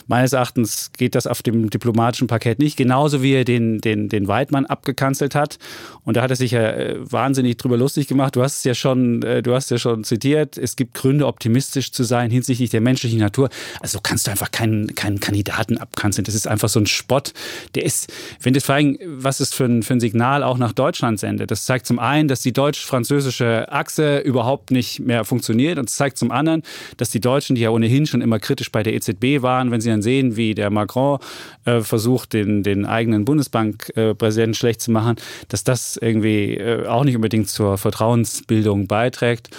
[0.07, 2.77] meines Erachtens geht das auf dem diplomatischen Parkett nicht.
[2.77, 5.57] Genauso wie er den, den, den Weidmann abgekanzelt hat.
[6.03, 8.35] Und da hat er sich ja äh, wahnsinnig drüber lustig gemacht.
[8.35, 10.57] Du hast es ja schon, äh, du hast ja schon zitiert.
[10.57, 13.49] Es gibt Gründe, optimistisch zu sein hinsichtlich der menschlichen Natur.
[13.79, 16.25] Also kannst du einfach keinen, keinen Kandidaten abkanzeln.
[16.25, 17.33] Das ist einfach so ein Spott.
[17.75, 18.11] Der ist,
[18.41, 21.51] wenn das vor allem, was ist für ein, für ein Signal auch nach Deutschland sendet.
[21.51, 26.17] Das zeigt zum einen, dass die deutsch-französische Achse überhaupt nicht mehr funktioniert und es zeigt
[26.17, 26.63] zum anderen,
[26.97, 29.89] dass die Deutschen, die ja ohnehin schon immer kritisch bei der EZB waren, wenn sie
[29.89, 31.19] dann sehen, wie der Macron
[31.65, 35.15] äh, versucht, den, den eigenen Bundesbankpräsidenten schlecht zu machen,
[35.47, 39.49] dass das irgendwie äh, auch nicht unbedingt zur Vertrauensbildung beiträgt.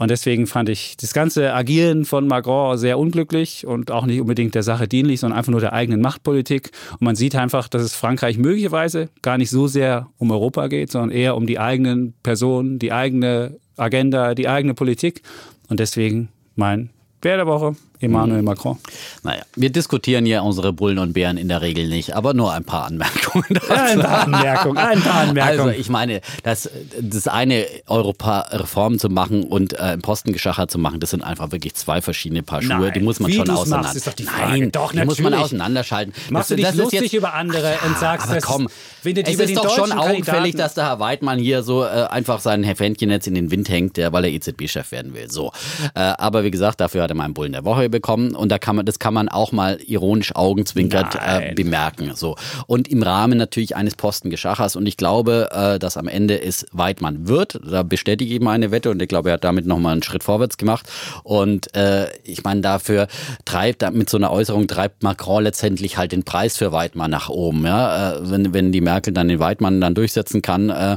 [0.00, 4.54] Und deswegen fand ich das ganze Agieren von Macron sehr unglücklich und auch nicht unbedingt
[4.54, 6.70] der Sache dienlich, sondern einfach nur der eigenen Machtpolitik.
[6.92, 10.90] Und man sieht einfach, dass es Frankreich möglicherweise gar nicht so sehr um Europa geht,
[10.90, 15.20] sondern eher um die eigenen Personen, die eigene Agenda, die eigene Politik.
[15.68, 16.88] Und deswegen mein
[17.20, 18.78] Bär der Woche Emmanuel Macron.
[19.22, 22.64] Naja, wir diskutieren ja unsere Bullen und Bären in der Regel nicht, aber nur ein
[22.64, 23.44] paar Anmerkungen.
[23.50, 23.72] Dazu.
[23.72, 25.68] Ein paar Anmerkungen, ein paar Anmerkungen.
[25.68, 26.70] Also ich meine, das,
[27.00, 32.00] das eine Europa-Reform zu machen und äh, Postengeschacher zu machen, das sind einfach wirklich zwei
[32.00, 32.78] verschiedene Paar Schuhe.
[32.78, 33.92] Nein, die muss man schon auseinander.
[33.92, 34.50] Doch die Frage.
[34.50, 36.14] Nein, doch, die muss man auseinanderschalten.
[36.30, 38.68] Machst das, du dich lustig jetzt, über andere ja, und sagst, aber komm,
[39.04, 43.10] es ist doch schon auffällig, dass der Herr Weidmann hier so äh, einfach sein Fähnchen
[43.10, 45.30] jetzt in den Wind hängt, der, weil er EZB-Chef werden will.
[45.30, 45.52] So,
[45.94, 48.76] äh, aber wie gesagt, dafür hat er meinen Bullen der Woche bekommen und da kann
[48.76, 52.12] man, das kann man auch mal ironisch augenzwinkert äh, bemerken.
[52.14, 52.36] So.
[52.66, 54.76] Und im Rahmen natürlich eines Postengeschachers.
[54.76, 57.60] Und ich glaube, äh, dass am Ende es Weidmann wird.
[57.68, 60.56] Da bestätige ich meine Wette und ich glaube, er hat damit nochmal einen Schritt vorwärts
[60.56, 60.86] gemacht.
[61.22, 63.08] Und äh, ich meine, dafür
[63.44, 67.64] treibt, mit so einer Äußerung treibt Macron letztendlich halt den Preis für Weidmann nach oben.
[67.64, 68.14] Ja?
[68.14, 70.92] Äh, wenn, wenn die Merkel dann den Weidmann dann durchsetzen kann, äh,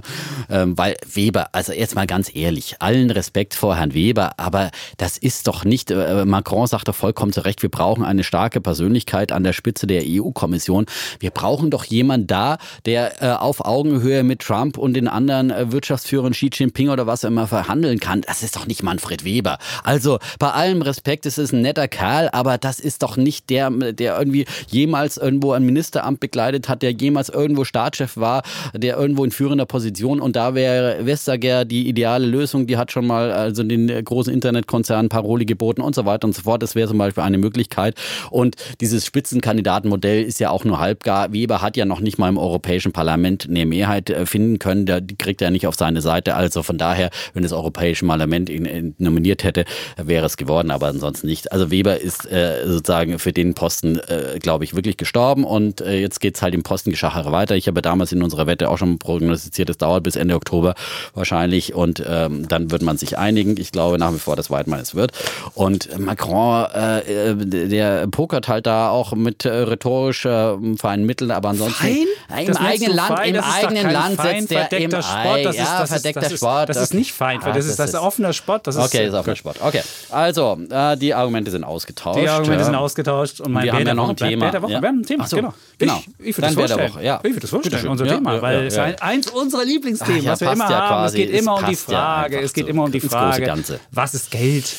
[0.49, 5.17] äh, weil Weber, also jetzt mal ganz ehrlich, allen Respekt vor Herrn Weber, aber das
[5.17, 9.31] ist doch nicht, äh, Macron sagt doch vollkommen zu Recht, wir brauchen eine starke Persönlichkeit
[9.31, 10.86] an der Spitze der EU-Kommission.
[11.19, 15.71] Wir brauchen doch jemanden da, der äh, auf Augenhöhe mit Trump und den anderen äh,
[15.71, 18.21] Wirtschaftsführern Xi Jinping oder was immer verhandeln kann.
[18.21, 19.57] Das ist doch nicht Manfred Weber.
[19.84, 23.69] Also bei allem Respekt, es ist ein netter Kerl, aber das ist doch nicht der,
[23.69, 29.23] der irgendwie jemals irgendwo ein Ministeramt begleitet hat, der jemals irgendwo Staatschef war, der irgendwo
[29.23, 32.67] in führender Position und da wäre Vestager die ideale Lösung.
[32.67, 36.43] Die hat schon mal also den großen Internetkonzernen Paroli geboten und so weiter und so
[36.43, 36.63] fort.
[36.63, 37.95] Das wäre zum Beispiel eine Möglichkeit.
[38.30, 41.34] Und dieses Spitzenkandidatenmodell ist ja auch nur halbgar.
[41.34, 44.86] Weber hat ja noch nicht mal im Europäischen Parlament eine Mehrheit äh, finden können.
[44.86, 46.36] Der kriegt er nicht auf seine Seite.
[46.36, 49.65] Also von daher, wenn das Europäische Parlament ihn nominiert hätte,
[49.97, 51.51] wäre es geworden, aber ansonsten nicht.
[51.51, 55.43] Also Weber ist äh, sozusagen für den Posten, äh, glaube ich, wirklich gestorben.
[55.43, 57.55] Und äh, jetzt geht es halt im Postengeschachere weiter.
[57.55, 60.76] Ich habe damals in unserer Wette auch schon prognostiziert, es dauert bis Ende Oktober
[61.13, 61.74] wahrscheinlich.
[61.74, 63.57] Und ähm, dann wird man sich einigen.
[63.57, 65.11] Ich glaube nach wie vor, dass Weidmann es wird.
[65.53, 67.35] Und Macron äh, äh
[67.67, 72.07] der pokert halt da auch mit äh, rhetorisch äh, feinen Mitteln, aber ansonsten fein?
[72.47, 73.35] im eigenen Land, fein?
[73.35, 75.45] im eigenen Land setzt der im Sport.
[75.45, 76.69] Das ist, ja, das verdeckter ist, das Sport.
[76.69, 78.67] Ist, das ist nicht fein, ah, das, ist das, ist offener Sport.
[78.67, 79.57] Das okay, ist offener Sport.
[79.61, 80.57] Okay, also
[80.99, 82.19] die Argumente sind ausgetauscht.
[82.19, 84.53] Die Argumente sind ausgetauscht und mein wir haben ja noch ein Thema.
[84.61, 84.71] Woche.
[84.71, 84.81] Ja.
[84.81, 85.53] Wir haben ein Thema, so, genau.
[85.77, 86.03] genau.
[86.19, 86.93] Ich, ich würde das vorstellen.
[86.93, 87.19] Woche, ja.
[87.23, 90.69] Ich würde das vorstellen, unser Thema, weil es ist eins unserer Lieblingsthemen, was wir immer
[90.69, 91.05] haben.
[91.05, 93.53] Es geht immer um die Frage, es geht immer um die Frage,
[93.91, 94.73] was ist Geld?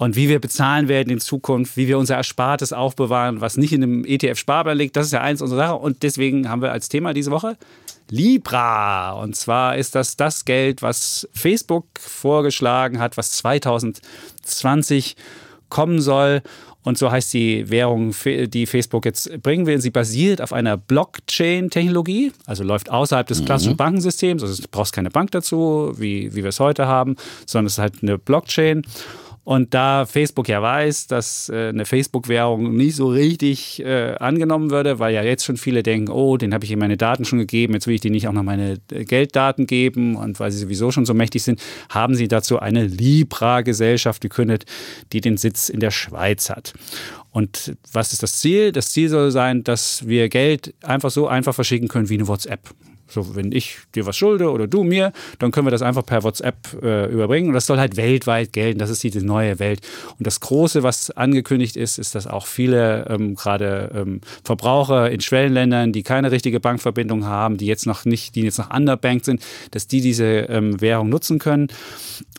[0.00, 3.82] Und wie wir bezahlen werden in Zukunft, wie wir unser Erspartes aufbewahren, was nicht in
[3.82, 4.96] einem ETF-Sparplan liegt.
[4.96, 5.82] Das ist ja eins unserer Sachen.
[5.82, 7.58] Und deswegen haben wir als Thema diese Woche
[8.08, 9.12] Libra.
[9.12, 15.16] Und zwar ist das das Geld, was Facebook vorgeschlagen hat, was 2020
[15.68, 16.40] kommen soll.
[16.82, 19.82] Und so heißt die Währung, die Facebook jetzt bringen will.
[19.82, 23.76] Sie basiert auf einer Blockchain-Technologie, also läuft außerhalb des klassischen mhm.
[23.76, 24.42] Bankensystems.
[24.42, 27.80] Also du brauchst keine Bank dazu, wie, wie wir es heute haben, sondern es ist
[27.80, 28.82] halt eine Blockchain.
[29.50, 35.00] Und da Facebook ja weiß, dass äh, eine Facebook-Währung nicht so richtig äh, angenommen würde,
[35.00, 37.74] weil ja jetzt schon viele denken, oh, den habe ich ihm meine Daten schon gegeben,
[37.74, 40.92] jetzt will ich denen nicht auch noch meine äh, Gelddaten geben und weil sie sowieso
[40.92, 44.66] schon so mächtig sind, haben sie dazu eine Libra-Gesellschaft gegründet,
[45.12, 46.72] die den Sitz in der Schweiz hat.
[47.32, 48.70] Und was ist das Ziel?
[48.70, 52.70] Das Ziel soll sein, dass wir Geld einfach so einfach verschicken können wie eine WhatsApp.
[53.10, 56.22] So, wenn ich dir was schulde oder du mir, dann können wir das einfach per
[56.22, 57.48] WhatsApp äh, überbringen.
[57.48, 58.78] Und das soll halt weltweit gelten.
[58.78, 59.80] Das ist diese neue Welt.
[60.18, 65.20] Und das Große, was angekündigt ist, ist, dass auch viele ähm, gerade ähm, Verbraucher in
[65.20, 69.42] Schwellenländern, die keine richtige Bankverbindung haben, die jetzt noch nicht, die jetzt noch underbanked sind,
[69.72, 71.68] dass die diese ähm, Währung nutzen können.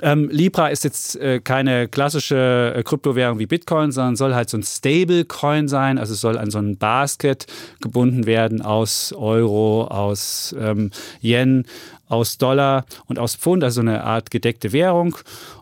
[0.01, 4.57] Ähm, Libra ist jetzt äh, keine klassische äh, Kryptowährung wie Bitcoin, sondern soll halt so
[4.57, 5.97] ein Stablecoin sein.
[5.97, 7.45] Also es soll an so ein Basket
[7.81, 10.91] gebunden werden aus Euro, aus ähm,
[11.21, 11.65] Yen,
[12.07, 15.15] aus Dollar und aus Pfund, also so eine Art gedeckte Währung.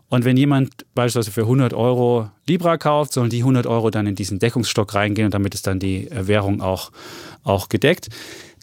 [0.08, 4.16] Und wenn jemand beispielsweise für 100 Euro Libra kauft, sollen die 100 Euro dann in
[4.16, 6.90] diesen Deckungsstock reingehen und damit ist dann die äh, Währung auch,
[7.44, 8.08] auch gedeckt.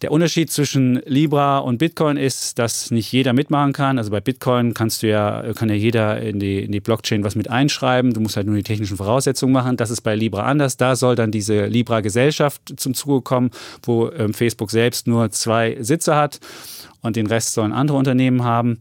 [0.04, 3.98] Der Unterschied zwischen Libra und Bitcoin ist, dass nicht jeder mitmachen kann.
[3.98, 7.36] Also bei Bitcoin kannst du ja, kann ja jeder in die, in die Blockchain was
[7.36, 8.14] mit einschreiben.
[8.14, 9.76] Du musst halt nur die technischen Voraussetzungen machen.
[9.76, 10.78] Das ist bei Libra anders.
[10.78, 13.50] Da soll dann diese Libra-Gesellschaft zum Zuge kommen,
[13.82, 16.40] wo ähm, Facebook selbst nur zwei Sitze hat
[17.02, 18.78] und den Rest sollen andere Unternehmen haben.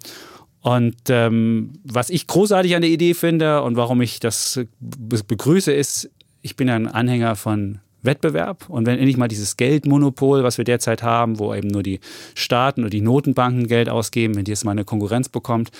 [0.60, 6.10] Und ähm, was ich großartig an der Idee finde und warum ich das begrüße, ist,
[6.42, 8.68] ich bin ein Anhänger von Wettbewerb.
[8.68, 12.00] Und wenn endlich mal dieses Geldmonopol, was wir derzeit haben, wo eben nur die
[12.34, 15.70] Staaten oder die Notenbanken Geld ausgeben, wenn die jetzt mal eine Konkurrenz bekommt,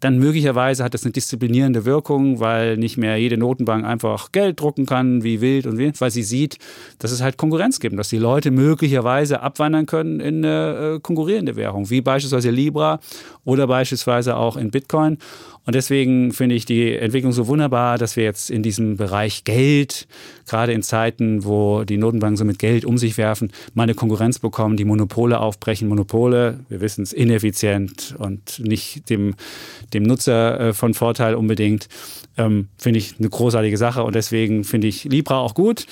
[0.00, 4.86] dann möglicherweise hat das eine disziplinierende Wirkung, weil nicht mehr jede Notenbank einfach Geld drucken
[4.86, 6.58] kann, wie wild und wild, weil sie sieht,
[6.98, 11.56] dass es halt Konkurrenz gibt, dass die Leute möglicherweise abwandern können in eine äh, konkurrierende
[11.56, 13.00] Währung, wie beispielsweise Libra
[13.44, 15.18] oder beispielsweise auch in Bitcoin.
[15.66, 20.06] Und deswegen finde ich die Entwicklung so wunderbar, dass wir jetzt in diesem Bereich Geld,
[20.46, 24.38] gerade in Zeiten, wo die Notenbanken so mit Geld um sich werfen, mal eine Konkurrenz
[24.38, 25.88] bekommen, die Monopole aufbrechen.
[25.88, 29.34] Monopole, wir wissen es, ineffizient und nicht dem,
[29.94, 31.88] dem Nutzer äh, von Vorteil unbedingt.
[32.36, 35.86] Ähm, finde ich eine großartige Sache und deswegen finde ich Libra auch gut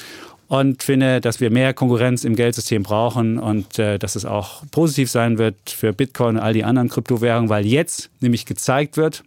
[0.48, 5.10] und finde, dass wir mehr Konkurrenz im Geldsystem brauchen und äh, dass es auch positiv
[5.10, 9.24] sein wird für Bitcoin und all die anderen Kryptowährungen, weil jetzt nämlich gezeigt wird,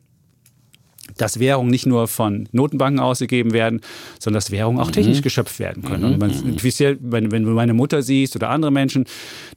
[1.18, 3.82] dass Währungen nicht nur von Notenbanken ausgegeben werden,
[4.20, 5.24] sondern dass Währungen auch technisch mhm.
[5.24, 6.04] geschöpft werden können.
[6.04, 6.14] Mhm.
[6.14, 6.98] Und man, mhm.
[7.12, 9.06] wenn, wenn du meine Mutter siehst oder andere Menschen,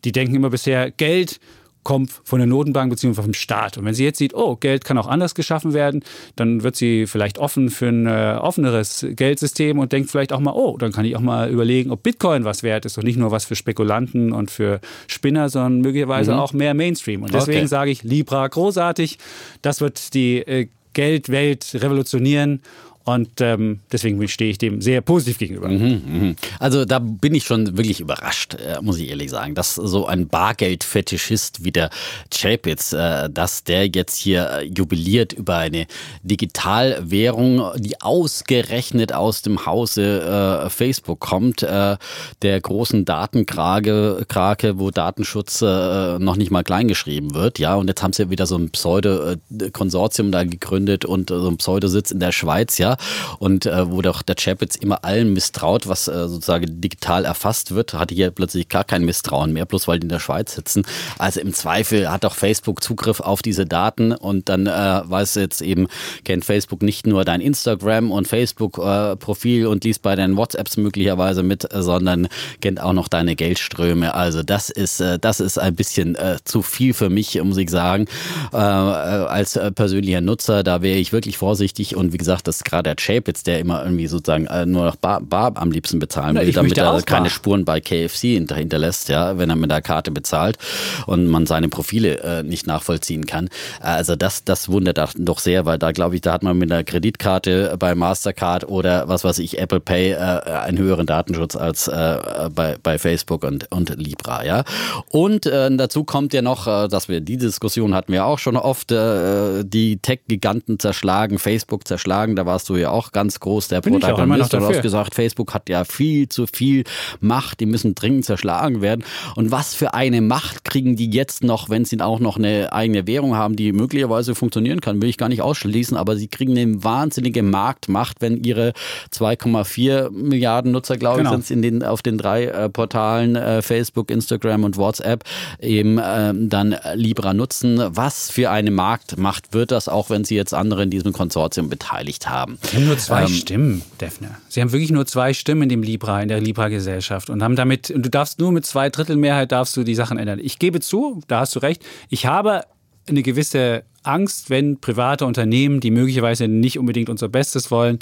[0.05, 1.41] die denken immer bisher, Geld
[1.89, 3.23] kommt von der Notenbank bzw.
[3.23, 3.79] vom Staat.
[3.79, 6.05] Und wenn sie jetzt sieht, oh, Geld kann auch anders geschaffen werden,
[6.37, 10.53] dann wird sie vielleicht offen für ein äh, offeneres Geldsystem und denkt vielleicht auch mal,
[10.53, 13.31] oh, dann kann ich auch mal überlegen, ob Bitcoin was wert ist und nicht nur
[13.31, 16.39] was für Spekulanten und für Spinner, sondern möglicherweise mhm.
[16.41, 17.23] auch mehr Mainstream.
[17.23, 17.69] Und deswegen okay.
[17.69, 19.19] sage ich, Libra großartig.
[19.63, 22.63] Das wird die äh, Geldwelt revolutionieren
[23.09, 25.69] und ähm, deswegen stehe ich dem sehr positiv gegenüber.
[25.69, 26.35] Mhm, mh.
[26.59, 30.29] Also da bin ich schon wirklich überrascht, äh, muss ich ehrlich sagen, dass so ein
[30.29, 31.89] Bargeldfetischist wie der
[32.31, 35.87] Chapitz, äh, dass der jetzt hier äh, jubiliert über eine
[36.23, 41.97] Digitalwährung, die ausgerechnet aus dem Hause äh, Facebook kommt, äh,
[42.43, 47.59] der großen Datenkrake, Krake, wo Datenschutz äh, noch nicht mal kleingeschrieben wird.
[47.59, 52.11] Ja, und jetzt haben sie wieder so ein Pseudo-Konsortium da gegründet und so ein Pseudositz
[52.11, 52.98] in der Schweiz, ja
[53.39, 57.95] und äh, wo doch der Chapitz immer allen misstraut, was äh, sozusagen digital erfasst wird,
[57.95, 60.85] hatte hier plötzlich gar kein Misstrauen mehr, bloß weil die in der Schweiz sitzen.
[61.19, 65.61] Also im Zweifel hat auch Facebook Zugriff auf diese Daten und dann äh, weiß jetzt
[65.61, 65.89] eben,
[66.25, 71.69] kennt Facebook nicht nur dein Instagram und Facebook-Profil und liest bei deinen WhatsApps möglicherweise mit,
[71.73, 72.29] sondern
[72.61, 74.15] kennt auch noch deine Geldströme.
[74.15, 77.71] Also das ist, äh, das ist ein bisschen äh, zu viel für mich, muss ich
[77.71, 78.07] sagen.
[78.53, 82.97] Äh, als persönlicher Nutzer, da wäre ich wirklich vorsichtig und wie gesagt, das gerade der
[82.97, 86.79] Chapitz, der immer irgendwie sozusagen äh, nur noch Bar, Bar am liebsten bezahlen will, damit
[86.79, 87.31] er keine Bar.
[87.31, 90.59] Spuren bei KFC hinterlässt, ja, wenn er mit der Karte bezahlt
[91.07, 93.49] und man seine Profile äh, nicht nachvollziehen kann.
[93.81, 96.85] Also das, das wundert doch sehr, weil da glaube ich, da hat man mit einer
[96.85, 102.49] Kreditkarte bei Mastercard oder was weiß ich, Apple Pay äh, einen höheren Datenschutz als äh,
[102.55, 104.65] bei, bei Facebook und, und Libra, ja.
[105.11, 108.57] Und äh, dazu kommt ja noch, äh, dass wir die Diskussion hatten wir auch schon
[108.57, 113.81] oft, äh, die Tech-Giganten zerschlagen, Facebook zerschlagen, da warst du ja auch ganz groß der
[113.81, 114.53] Bin Protagonist.
[114.53, 116.85] Du hast gesagt, Facebook hat ja viel zu viel
[117.21, 119.05] Macht, die müssen dringend zerschlagen werden.
[119.35, 123.07] Und was für eine Macht kriegen die jetzt noch, wenn sie auch noch eine eigene
[123.07, 126.85] Währung haben, die möglicherweise funktionieren kann, will ich gar nicht ausschließen, aber sie kriegen eine
[126.85, 128.73] wahnsinnige Marktmacht, wenn ihre
[129.13, 131.31] 2,4 Milliarden Nutzer, glaube genau.
[131.31, 135.25] ich, sind es in den, auf den drei äh, Portalen äh, Facebook, Instagram und WhatsApp
[135.61, 137.81] eben äh, dann Libra nutzen.
[137.89, 142.29] Was für eine Marktmacht wird das, auch wenn sie jetzt andere in diesem Konsortium beteiligt
[142.29, 142.58] haben?
[142.63, 144.37] Sie haben nur zwei ähm, Stimmen, Defne.
[144.49, 147.91] Sie haben wirklich nur zwei Stimmen in dem Libra, in der Libra-Gesellschaft und haben damit,
[147.91, 150.39] und du darfst nur mit zwei Drittel Mehrheit darfst du die Sachen ändern.
[150.43, 151.85] Ich gebe zu, da hast du recht.
[152.09, 152.65] Ich habe
[153.09, 157.99] eine gewisse Angst, wenn private Unternehmen, die möglicherweise nicht unbedingt unser Bestes wollen,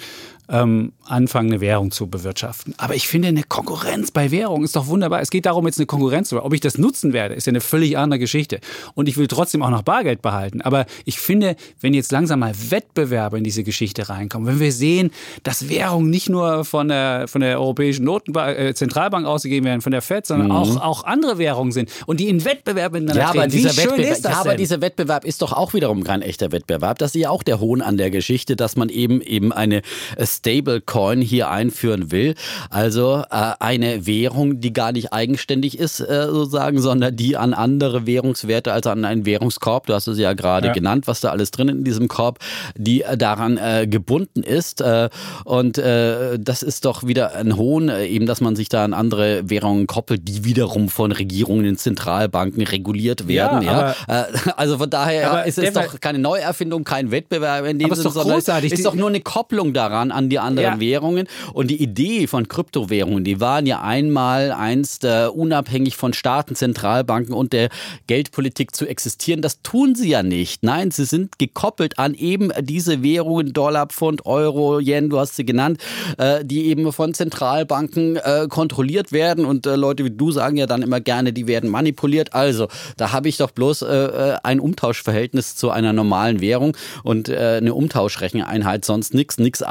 [0.49, 2.75] ähm, anfangen, eine Währung zu bewirtschaften.
[2.79, 5.21] Aber ich finde, eine Konkurrenz bei Währung ist doch wunderbar.
[5.21, 7.61] Es geht darum, jetzt eine Konkurrenz zu Ob ich das nutzen werde, ist ja eine
[7.61, 8.61] völlig andere Geschichte.
[8.95, 10.61] Und ich will trotzdem auch noch Bargeld behalten.
[10.61, 15.11] Aber ich finde, wenn jetzt langsam mal Wettbewerbe in diese Geschichte reinkommen, wenn wir sehen,
[15.43, 19.93] dass Währungen nicht nur von der, von der Europäischen Notenbank, äh, Zentralbank ausgegeben werden, von
[19.93, 20.55] der FED, sondern mhm.
[20.55, 24.41] auch, auch andere Währungen sind und die in Wettbewerb miteinander ja, aber dieser Wettbewerb, ja,
[24.41, 26.99] aber dieser Wettbewerb ist doch auch wiederum kein echter Wettbewerb.
[26.99, 29.83] Das ist ja auch der Hohn an der Geschichte, dass man eben eben eine
[30.17, 32.35] äh, Stablecoin hier einführen will.
[32.71, 38.07] Also äh, eine Währung, die gar nicht eigenständig ist, äh, sozusagen, sondern die an andere
[38.07, 40.73] Währungswerte, also an einen Währungskorb, du hast es ja gerade ja.
[40.73, 42.39] genannt, was da alles drin in diesem Korb,
[42.77, 44.81] die äh, daran äh, gebunden ist.
[44.81, 45.09] Äh,
[45.45, 49.87] und das ist doch wieder ein Hohn, eben, dass man sich da an andere Währungen
[49.87, 53.63] koppelt, die wiederum von Regierungen in Zentralbanken reguliert werden.
[53.63, 54.27] Ja, ja.
[54.57, 58.85] also von daher ist es doch keine Neuerfindung, kein Wettbewerb in dem Sinne, sondern ist
[58.85, 60.81] doch nur eine Kopplung daran an die anderen ja.
[60.81, 61.29] Währungen.
[61.53, 67.35] Und die Idee von Kryptowährungen, die waren ja einmal einst äh, unabhängig von Staaten, Zentralbanken
[67.35, 67.69] und der
[68.07, 69.43] Geldpolitik zu existieren.
[69.43, 70.63] Das tun sie ja nicht.
[70.63, 75.45] Nein, sie sind gekoppelt an eben diese Währungen, Dollar, Pfund, Euro, Yen, du hast sie
[75.45, 75.81] genannt,
[76.19, 79.45] äh, die eben von Zentralbanken äh, kontrolliert werden.
[79.45, 82.35] Und äh, Leute wie du sagen ja dann immer gerne, die werden manipuliert.
[82.35, 87.31] Also, da habe ich doch bloß äh, äh, ein Umtauschverhältnis zu einer normalen Währung und
[87.31, 89.63] eine Umtauschrecheneinheit, sonst nichts, nichts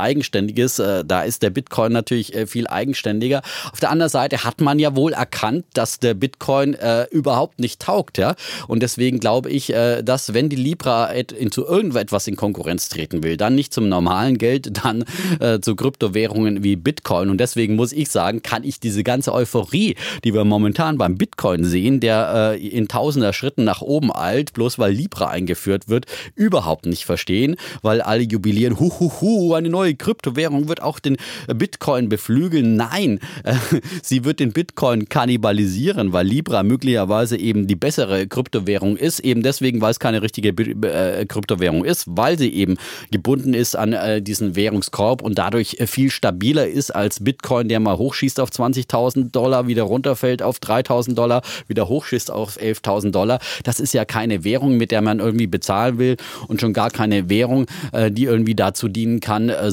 [0.46, 0.76] Eigenständiges.
[1.08, 3.42] da ist der Bitcoin natürlich viel eigenständiger.
[3.72, 7.82] Auf der anderen Seite hat man ja wohl erkannt, dass der Bitcoin äh, überhaupt nicht
[7.82, 8.36] taugt, ja.
[8.68, 11.10] Und deswegen glaube ich, äh, dass wenn die Libra
[11.52, 15.06] zu irgendetwas in Konkurrenz treten will, dann nicht zum normalen Geld, dann
[15.40, 17.30] äh, zu Kryptowährungen wie Bitcoin.
[17.30, 21.64] Und deswegen muss ich sagen, kann ich diese ganze Euphorie, die wir momentan beim Bitcoin
[21.64, 26.86] sehen, der äh, in tausender Schritten nach oben eilt, bloß weil Libra eingeführt wird, überhaupt
[26.86, 31.18] nicht verstehen, weil alle jubilieren, hu, hu, hu, eine neue Kryptowährung wird auch den
[31.48, 32.76] Bitcoin beflügeln.
[32.76, 33.56] Nein, äh,
[34.02, 39.82] sie wird den Bitcoin kannibalisieren, weil Libra möglicherweise eben die bessere Kryptowährung ist, eben deswegen,
[39.82, 42.78] weil es keine richtige äh, Kryptowährung ist, weil sie eben
[43.12, 47.80] gebunden ist an äh, diesen Währungskorb und dadurch äh, viel stabiler ist als Bitcoin, der
[47.80, 53.40] mal hochschießt auf 20.000 Dollar, wieder runterfällt auf 3.000 Dollar, wieder hochschießt auf 11.000 Dollar.
[53.64, 56.18] Das ist ja keine Währung, mit der man irgendwie bezahlen will
[56.48, 59.72] und schon gar keine Währung, äh, die irgendwie dazu dienen kann, äh,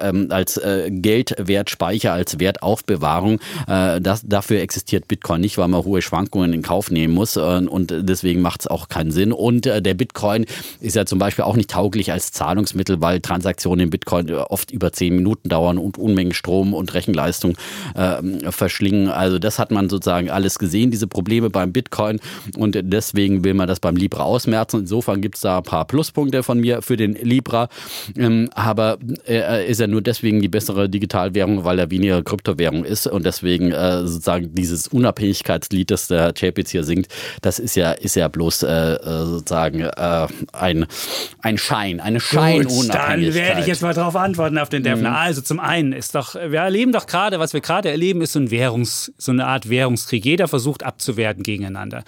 [0.00, 3.40] ähm, als äh, Geldwertspeicher, als Wertaufbewahrung.
[3.66, 8.40] Das, dafür existiert Bitcoin nicht, weil man hohe Schwankungen in Kauf nehmen muss und deswegen
[8.40, 9.32] macht es auch keinen Sinn.
[9.32, 10.46] Und der Bitcoin
[10.80, 14.92] ist ja zum Beispiel auch nicht tauglich als Zahlungsmittel, weil Transaktionen in Bitcoin oft über
[14.92, 17.56] zehn Minuten dauern und Unmengen Strom und Rechenleistung
[17.94, 19.08] äh, verschlingen.
[19.08, 22.20] Also das hat man sozusagen alles gesehen, diese Probleme beim Bitcoin
[22.56, 24.80] und deswegen will man das beim Libra ausmerzen.
[24.80, 27.68] Insofern gibt es da ein paar Pluspunkte von mir für den Libra,
[28.16, 33.06] ähm, aber er ist ja nur deswegen die bessere Digitalwährung, weil er weniger Kryptowährung ist
[33.06, 37.08] und deswegen äh, sozusagen dieses Unabhängigkeitslied, das der Chapitz hier singt,
[37.40, 40.86] das ist ja, ist ja bloß äh, äh sozusagen äh, ein,
[41.40, 42.94] ein Schein, eine Scheinunabhängigkeit.
[42.94, 45.10] Dann werde ich jetzt mal darauf antworten auf den Defner.
[45.10, 45.16] Mhm.
[45.16, 48.40] Also zum einen ist doch, wir erleben doch gerade, was wir gerade erleben, ist so,
[48.40, 50.24] ein Währungs, so eine Art Währungskrieg.
[50.24, 52.02] Jeder versucht abzuwerten gegeneinander.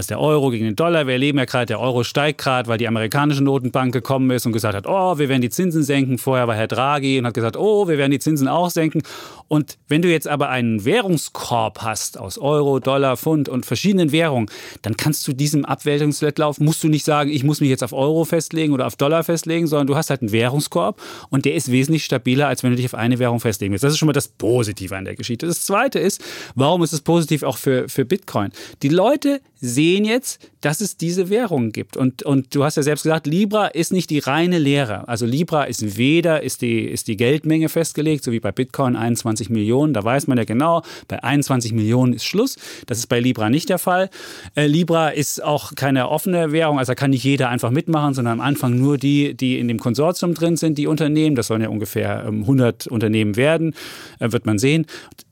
[0.00, 1.06] Also der Euro gegen den Dollar.
[1.06, 4.52] Wir erleben ja gerade, der Euro steigt gerade, weil die amerikanische Notenbank gekommen ist und
[4.52, 6.16] gesagt hat, oh, wir werden die Zinsen senken.
[6.16, 9.02] Vorher war Herr Draghi und hat gesagt, oh, wir werden die Zinsen auch senken.
[9.48, 14.48] Und wenn du jetzt aber einen Währungskorb hast aus Euro, Dollar, Pfund und verschiedenen Währungen,
[14.80, 18.24] dann kannst du diesem Abwälzungswettlauf, musst du nicht sagen, ich muss mich jetzt auf Euro
[18.24, 20.98] festlegen oder auf Dollar festlegen, sondern du hast halt einen Währungskorb
[21.28, 23.84] und der ist wesentlich stabiler, als wenn du dich auf eine Währung festlegen willst.
[23.84, 25.46] Das ist schon mal das Positive an der Geschichte.
[25.46, 26.24] Das Zweite ist,
[26.54, 28.50] warum ist es positiv auch für, für Bitcoin?
[28.82, 31.96] Die Leute sehen jetzt, dass es diese Währungen gibt.
[31.96, 35.08] Und, und du hast ja selbst gesagt, Libra ist nicht die reine Lehre.
[35.08, 39.50] Also Libra ist weder, ist die, ist die Geldmenge festgelegt, so wie bei Bitcoin 21
[39.50, 39.92] Millionen.
[39.92, 42.56] Da weiß man ja genau, bei 21 Millionen ist Schluss.
[42.86, 44.10] Das ist bei Libra nicht der Fall.
[44.54, 48.40] Äh, Libra ist auch keine offene Währung, also da kann nicht jeder einfach mitmachen, sondern
[48.40, 51.36] am Anfang nur die, die in dem Konsortium drin sind, die Unternehmen.
[51.36, 53.74] Das sollen ja ungefähr 100 ähm, Unternehmen werden,
[54.18, 54.86] äh, wird man sehen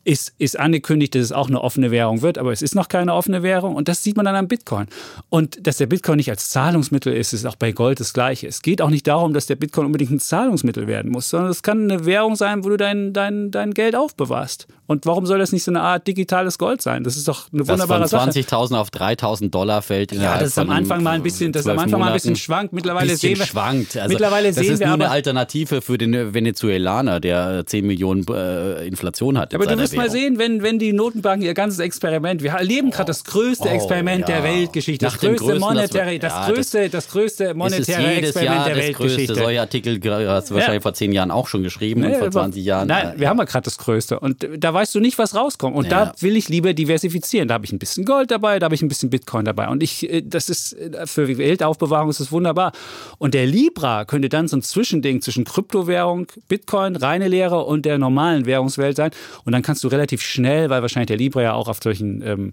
[0.08, 3.12] ist, ist angekündigt, dass es auch eine offene Währung wird, aber es ist noch keine
[3.12, 4.86] offene Währung und das sieht man dann am Bitcoin.
[5.28, 8.46] Und dass der Bitcoin nicht als Zahlungsmittel ist, ist auch bei Gold das Gleiche.
[8.46, 11.62] Es geht auch nicht darum, dass der Bitcoin unbedingt ein Zahlungsmittel werden muss, sondern es
[11.62, 14.66] kann eine Währung sein, wo du dein, dein, dein Geld aufbewahrst.
[14.86, 17.04] Und warum soll das nicht so eine Art digitales Gold sein?
[17.04, 18.24] Das ist doch eine wunderbare Sache.
[18.24, 20.12] Das von 20.000 auf 3.000 Dollar fällt.
[20.12, 22.72] Ja, das ist am Anfang mal ein bisschen, das am Anfang mal ein bisschen schwankt.
[22.72, 23.98] Mittlerweile bisschen sehen wir, schwankt.
[23.98, 28.26] Also mittlerweile das sehen ist wir nur eine Alternative für den Venezuelaner, der 10 Millionen
[28.28, 29.54] äh, Inflation hat.
[29.54, 33.08] Aber du wirst mal sehen, wenn, wenn die Notenbanken ihr ganzes Experiment, wir erleben gerade
[33.08, 34.36] das größte Oh, Experiment ja.
[34.40, 38.12] der Weltgeschichte, das größte größten, das monetäre, das, ja, größte, das größte Es ist monetäre
[38.14, 38.98] Experiment Jahr der das größte.
[38.98, 39.34] Weltgeschichte.
[39.34, 42.32] Solche Artikel hast du wahrscheinlich vor zehn Jahren auch schon geschrieben und Nee, vor aber-
[42.32, 42.88] 20 Jahren.
[42.88, 44.18] Nein, äh, wir haben ja gerade das Größte.
[44.20, 45.76] Und da weißt du nicht, was rauskommt.
[45.76, 46.06] Und Ja.
[46.06, 47.48] da will ich lieber diversifizieren.
[47.48, 49.68] Da habe ich ein bisschen Gold dabei, da habe ich ein bisschen Bitcoin dabei.
[49.68, 52.72] Und ich, äh, das ist äh, für Weltaufbewahrung ist das wunderbar.
[53.18, 57.98] Und der Libra könnte dann so ein Zwischending zwischen Kryptowährung, Bitcoin, reine Lehre und der
[57.98, 59.10] normalen Währungswelt sein.
[59.44, 62.52] Und dann kannst du relativ schnell, weil wahrscheinlich der Libra ja auch auf solchen ähm,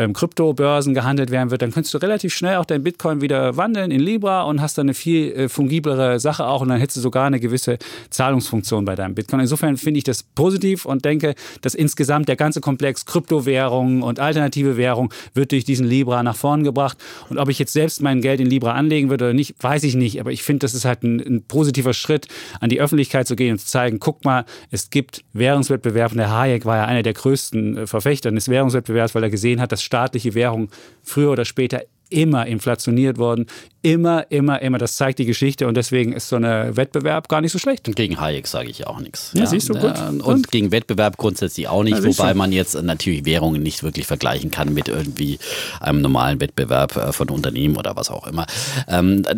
[0.00, 3.90] ähm, Kryptobörsen gehandelt werden wird, dann kannst du relativ schnell auch dein Bitcoin wieder wandeln
[3.90, 7.00] in Libra und hast dann eine viel äh, fungiblere Sache auch und dann hättest du
[7.00, 7.78] sogar eine gewisse
[8.10, 9.40] Zahlungsfunktion bei deinem Bitcoin.
[9.40, 14.76] Insofern finde ich das positiv und denke, dass insgesamt der ganze Komplex Kryptowährungen und alternative
[14.76, 16.98] Währung wird durch diesen Libra nach vorn gebracht.
[17.28, 19.94] Und ob ich jetzt selbst mein Geld in Libra anlegen würde oder nicht, weiß ich
[19.94, 20.20] nicht.
[20.20, 22.28] Aber ich finde, das ist halt ein, ein positiver Schritt,
[22.60, 26.12] an die Öffentlichkeit zu gehen und zu zeigen, guck mal, es gibt Währungswettbewerb.
[26.12, 29.60] Und der Hayek war ja einer der größten äh, Verfechter des Währungswettbewerbs, weil er gesehen
[29.60, 30.68] hat, dass staatliche Währungen
[31.02, 33.46] früher oder später immer inflationiert wurden.
[33.82, 34.76] Immer, immer, immer.
[34.76, 37.88] Das zeigt die Geschichte und deswegen ist so ein Wettbewerb gar nicht so schlecht.
[37.88, 39.32] Und gegen Hayek sage ich auch nichts.
[39.34, 39.96] Ja, siehst du, gut.
[39.96, 40.50] äh, Und, Und?
[40.50, 44.74] gegen Wettbewerb grundsätzlich auch nicht, Ja, wobei man jetzt natürlich Währungen nicht wirklich vergleichen kann
[44.74, 45.38] mit irgendwie
[45.80, 48.44] einem normalen Wettbewerb äh, von Unternehmen oder was auch immer.
[48.86, 49.34] Ähm, äh,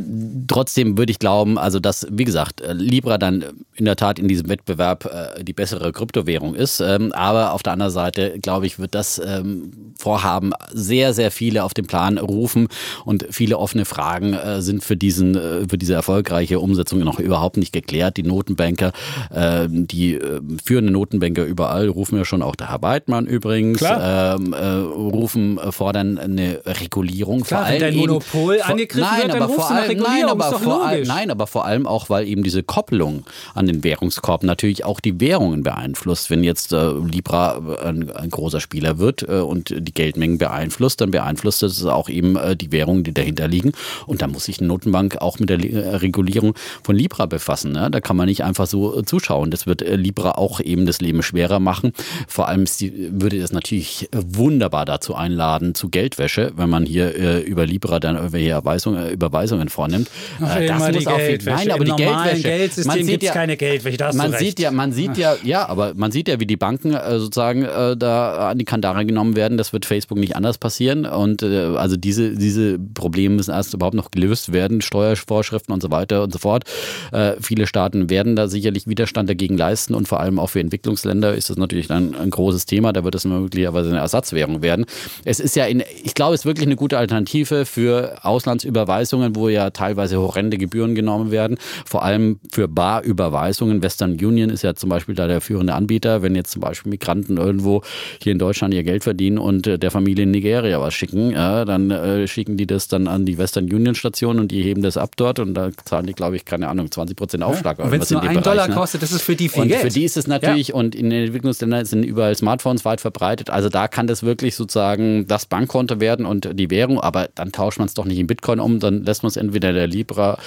[0.48, 3.44] trotzdem würde ich glauben, also dass, wie gesagt, äh, Libra dann
[3.76, 6.80] in der Tat in diesem Wettbewerb äh, die bessere Kryptowährung ist.
[6.80, 11.62] Ähm, aber auf der anderen Seite, glaube ich, wird das ähm, Vorhaben sehr, sehr viele
[11.62, 12.61] auf den Plan rufen
[13.04, 17.56] und viele offene Fragen äh, sind für diesen, äh, für diese erfolgreiche Umsetzung noch überhaupt
[17.56, 18.16] nicht geklärt.
[18.16, 18.92] Die Notenbanker,
[19.30, 24.52] äh, die äh, führenden Notenbanker überall rufen ja schon auch der Herr Weidmann übrigens, ähm,
[24.52, 27.42] äh, rufen, äh, fordern eine Regulierung.
[27.42, 29.98] Klar, vor wenn allem dein eben- Monopol vor- angegriffen nein, wird, dann aber vor allem,
[29.98, 33.84] nein, aber vor allem, nein, aber vor allem auch, weil eben diese Kopplung an den
[33.84, 36.30] Währungskorb natürlich auch die Währungen beeinflusst.
[36.30, 41.10] Wenn jetzt äh, Libra ein, ein großer Spieler wird äh, und die Geldmengen beeinflusst, dann
[41.10, 43.72] beeinflusst das auch eben äh, die Währungen, die dahinter liegen.
[44.06, 47.72] Und da muss sich eine Notenbank auch mit der äh, Regulierung von Libra befassen.
[47.72, 47.90] Ne?
[47.90, 49.50] Da kann man nicht einfach so äh, zuschauen.
[49.50, 51.92] Das wird äh, Libra auch eben das Leben schwerer machen.
[52.28, 57.12] Vor allem die, würde es natürlich wunderbar dazu einladen zu Geldwäsche, wenn man hier
[57.44, 60.08] über Libra dann irgendwelche Erweisungen, äh, Überweisungen vornimmt.
[60.40, 61.56] Ach, Äh, immer die auf jeden- Geldwäsche.
[61.56, 62.42] Nein, aber Im die Geldwäsche.
[62.42, 65.36] Geldsystem Man sieht gibt's ja- keine Geldwäsche, da hast man sieht ja, man sieht ja,
[65.42, 69.58] ja, aber man sieht ja, wie die Banken sozusagen da an die Kandare genommen werden.
[69.58, 71.06] Das wird Facebook nicht anders passieren.
[71.06, 76.22] Und also diese, diese Probleme müssen erst überhaupt noch gelöst werden, Steuervorschriften und so weiter
[76.22, 76.64] und so fort.
[77.12, 81.34] Äh, viele Staaten werden da sicherlich Widerstand dagegen leisten und vor allem auch für Entwicklungsländer
[81.34, 82.92] ist das natürlich dann ein großes Thema.
[82.92, 84.86] Da wird es möglicherweise eine Ersatzwährung werden.
[85.24, 89.48] Es ist ja in, ich glaube, es ist wirklich eine gute Alternative für Auslandsüberweisungen, wo
[89.48, 91.58] ja teilweise horrende Gebühren genommen werden.
[91.86, 93.82] Vor allem für Barüberweisungen.
[93.82, 96.22] Western Union ist ja zum Beispiel da der führende Anbieter.
[96.22, 97.82] Wenn jetzt zum Beispiel Migranten irgendwo
[98.20, 101.64] hier in Deutschland ihr Geld verdienen und äh, der Familie in Nigeria was schicken, ja,
[101.64, 104.96] dann äh, schicken die das dann an die Western Union Station und die heben das
[104.96, 107.78] ab dort und da zahlen die, glaube ich, keine Ahnung, 20 Prozent Aufschlag.
[107.78, 108.74] Und oder wenn es nur einen Bereich, Dollar ne?
[108.74, 109.80] kostet, das ist für die viel Und Geld.
[109.82, 113.50] für die ist es natürlich, und in den Entwicklungsländern sind überall Smartphones weit verbreitet.
[113.50, 117.78] Also da kann das wirklich sozusagen das Bankkonto werden und die Währung, aber dann tauscht
[117.78, 120.38] man es doch nicht in Bitcoin um, dann lässt man es entweder der Libra,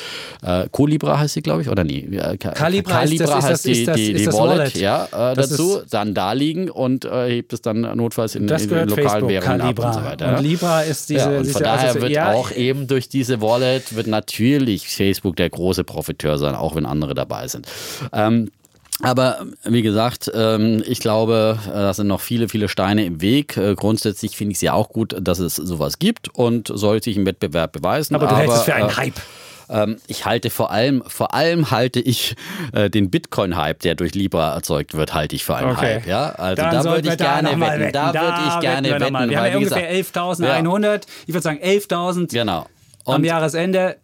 [0.44, 2.08] äh, Co-Libra heißt sie, glaube ich, oder nie?
[2.12, 4.76] Ja, Ka- Calibra ist das- heißt das- die, das- die, die Wallet, Wallet.
[4.78, 8.90] ja, äh, dazu, dann da liegen und äh, hebt es dann notfalls in, in lokalen
[8.90, 9.88] Facebook, Währungen ab Calibra.
[9.88, 10.28] und so weiter.
[10.28, 10.40] Und ja.
[10.40, 11.20] Libra ist diese...
[11.32, 15.36] Ja, und diese daher also- wird ja, auch eben durch diese Wallet wird natürlich Facebook
[15.36, 17.68] der große Profiteur sein, auch wenn andere dabei sind.
[18.14, 18.52] Ähm,
[19.02, 23.58] aber wie gesagt, ähm, ich glaube, äh, da sind noch viele, viele Steine im Weg.
[23.58, 27.18] Äh, Grundsätzlich finde ich es ja auch gut, dass es sowas gibt und soll sich
[27.18, 28.16] im Wettbewerb beweisen.
[28.16, 29.22] Aber du hältst es für einen äh, Hype.
[29.70, 32.36] Ähm, ich halte vor allem, vor allem halte ich
[32.74, 35.96] äh, den Bitcoin-Hype, der durch Libra erzeugt wird, halte ich für einen Okay.
[35.96, 36.08] Hype.
[36.08, 37.92] Ja, also Dann da würde ich gerne wetten.
[37.92, 39.00] Da würde ich gerne wetten.
[39.00, 41.02] wir wetten, haben ja ungefähr 11.100.
[41.28, 42.68] Ich würde sagen 11.000 genau.
[43.06, 43.98] am Jahresende.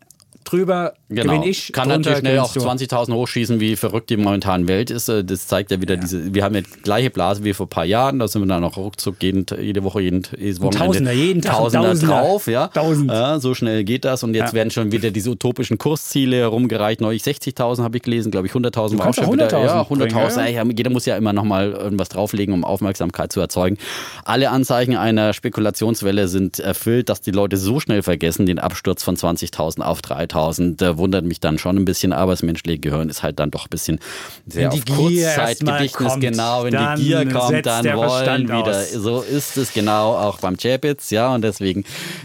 [0.44, 1.34] Drüber Genau.
[1.34, 1.72] gewinne ich.
[1.74, 2.60] Kann natürlich schnell du.
[2.62, 5.10] 20.000 hochschießen, wie verrückt die momentanen Welt ist.
[5.10, 7.70] Äh, Das zeigt ja wieder diese, wir haben ja die gleiche Blase wie vor ein
[7.70, 10.86] paar Jahren, da sind wir dann noch ruckzuck jeden, jede Woche, jeden, jedes Wochenende.
[10.86, 12.16] Tausender, jeden Tag Tausender, Tausender.
[12.22, 12.68] drauf, ja.
[12.70, 13.12] Tausend.
[13.12, 14.54] Ja, so schnell geht das und jetzt Ja.
[14.54, 17.02] werden schon wieder diese utopischen Kursziele herumgereicht.
[17.02, 19.48] Neulich 60.000 habe ich gelesen, glaube ich 100.000 war auch schon auch wieder.
[19.50, 20.36] 100.000 Ja, 100.000.
[20.46, 23.78] bringen, ja, Ja, jeder muss ja immer noch mal irgendwas drauflegen, um Aufmerksamkeit zu erzeugen.
[24.24, 29.18] Alle Anzeichen einer Spekulationswelle sind erfüllt, dass die Leute so schnell vergessen, den Absturz von
[29.18, 33.10] 20.000 auf 3.000 11.000 äh, wundert mich dann schon ein bisschen, aber das menschliche Gehirn
[33.10, 34.00] ist halt dann doch ein bisschen
[34.48, 38.92] sehr Wenn auf Kurzzeitgedächtnis, genau, wenn die Gier kommt, dann wollen wieder, aus.
[38.92, 41.84] so ist es genau auch beim Chapitz, ja, und deswegen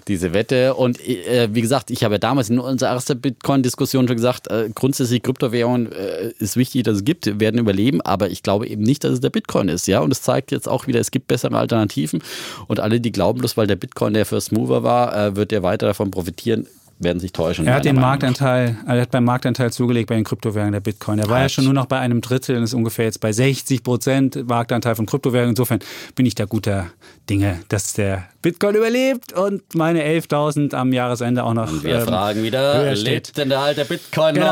[0.08, 0.74] diese Wette.
[0.74, 4.70] Und äh, wie gesagt, ich habe ja damals in unserer ersten Bitcoin-Diskussion schon gesagt, äh,
[4.74, 9.04] grundsätzlich Kryptowährungen äh, ist wichtig, dass es gibt, werden überleben, aber ich glaube eben nicht,
[9.04, 11.56] dass es der Bitcoin ist, ja, und es zeigt jetzt auch wieder, es gibt bessere
[11.56, 12.22] Alternativen.
[12.66, 15.62] Und alle, die glauben, bloß weil der Bitcoin der First Mover war, äh, wird der
[15.62, 16.66] weiter davon profitieren,
[16.98, 17.66] werden sich täuschen.
[17.66, 17.96] Er hat den.
[17.96, 21.18] Marktanteil, er hat beim Marktanteil zugelegt bei den Kryptowährungen der Bitcoin.
[21.18, 23.82] Er war ja schon nur noch bei einem Drittel und ist ungefähr jetzt bei 60
[23.82, 25.50] Prozent Marktanteil von Kryptowährungen.
[25.50, 25.80] Insofern
[26.14, 26.86] bin ich da guter
[27.28, 31.68] Dinge, dass der Bitcoin überlebt und meine 11.000 am Jahresende auch noch.
[31.70, 34.46] Und wir ähm, fragen wieder, lebt denn der alte Bitcoin Genau,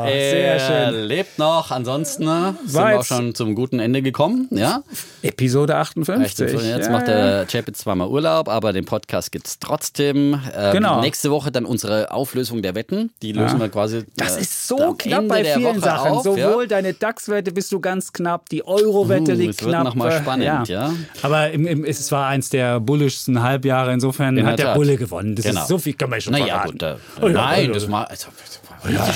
[0.00, 0.04] noch?
[0.06, 1.04] sehr Er schön.
[1.04, 1.70] lebt noch.
[1.70, 4.48] Ansonsten ne, sind War wir auch schon zum guten Ende gekommen.
[4.50, 4.82] Ja?
[5.22, 6.50] Episode 58.
[6.64, 10.40] Jetzt Ja, macht der Chapitz zweimal Urlaub, aber den Podcast gibt es trotzdem.
[10.56, 11.00] Ähm, Genau.
[11.00, 13.12] Nächste Woche dann unsere Auflösung der Wetten.
[13.22, 13.64] Die lösen Ja.
[13.66, 14.04] wir quasi.
[14.16, 16.10] Das äh, ist so knapp Ende bei vielen Woche Sachen.
[16.12, 16.66] auf, Sowohl ja.
[16.68, 19.84] deine DAX-Wette bist du ganz knapp, die Euro-Wette Uh, liegt wird knapp.
[19.84, 20.92] noch mal äh, spannend, ja.
[21.22, 23.92] Aber im, im, es war eins der bullischsten Halbjahre.
[23.92, 24.74] Insofern In hat der der.
[24.74, 25.34] Bulle gewonnen.
[25.36, 25.60] Das Genau.
[25.62, 26.72] ist so viel kann man schon Naja, verraten.
[26.72, 26.82] gut.
[26.82, 27.88] Äh, Oh ja, nein, oh, das ja.
[27.88, 28.04] mal.
[28.04, 28.28] Also,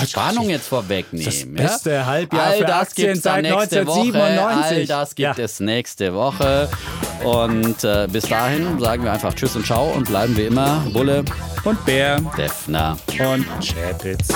[0.01, 1.25] die Spannung jetzt vorwegnehmen.
[1.25, 2.05] Das beste ja?
[2.05, 3.99] Halbjahr All für das Aktien seit nächste Woche.
[4.01, 4.77] 1997.
[4.77, 5.43] All das gibt Ja.
[5.43, 6.69] es nächste Woche.
[7.23, 11.23] Und äh, bis dahin sagen wir einfach Tschüss und Ciao und bleiben wie immer Bulle,
[11.63, 12.97] Und Bär Defner.
[13.19, 14.27] und Chapitz.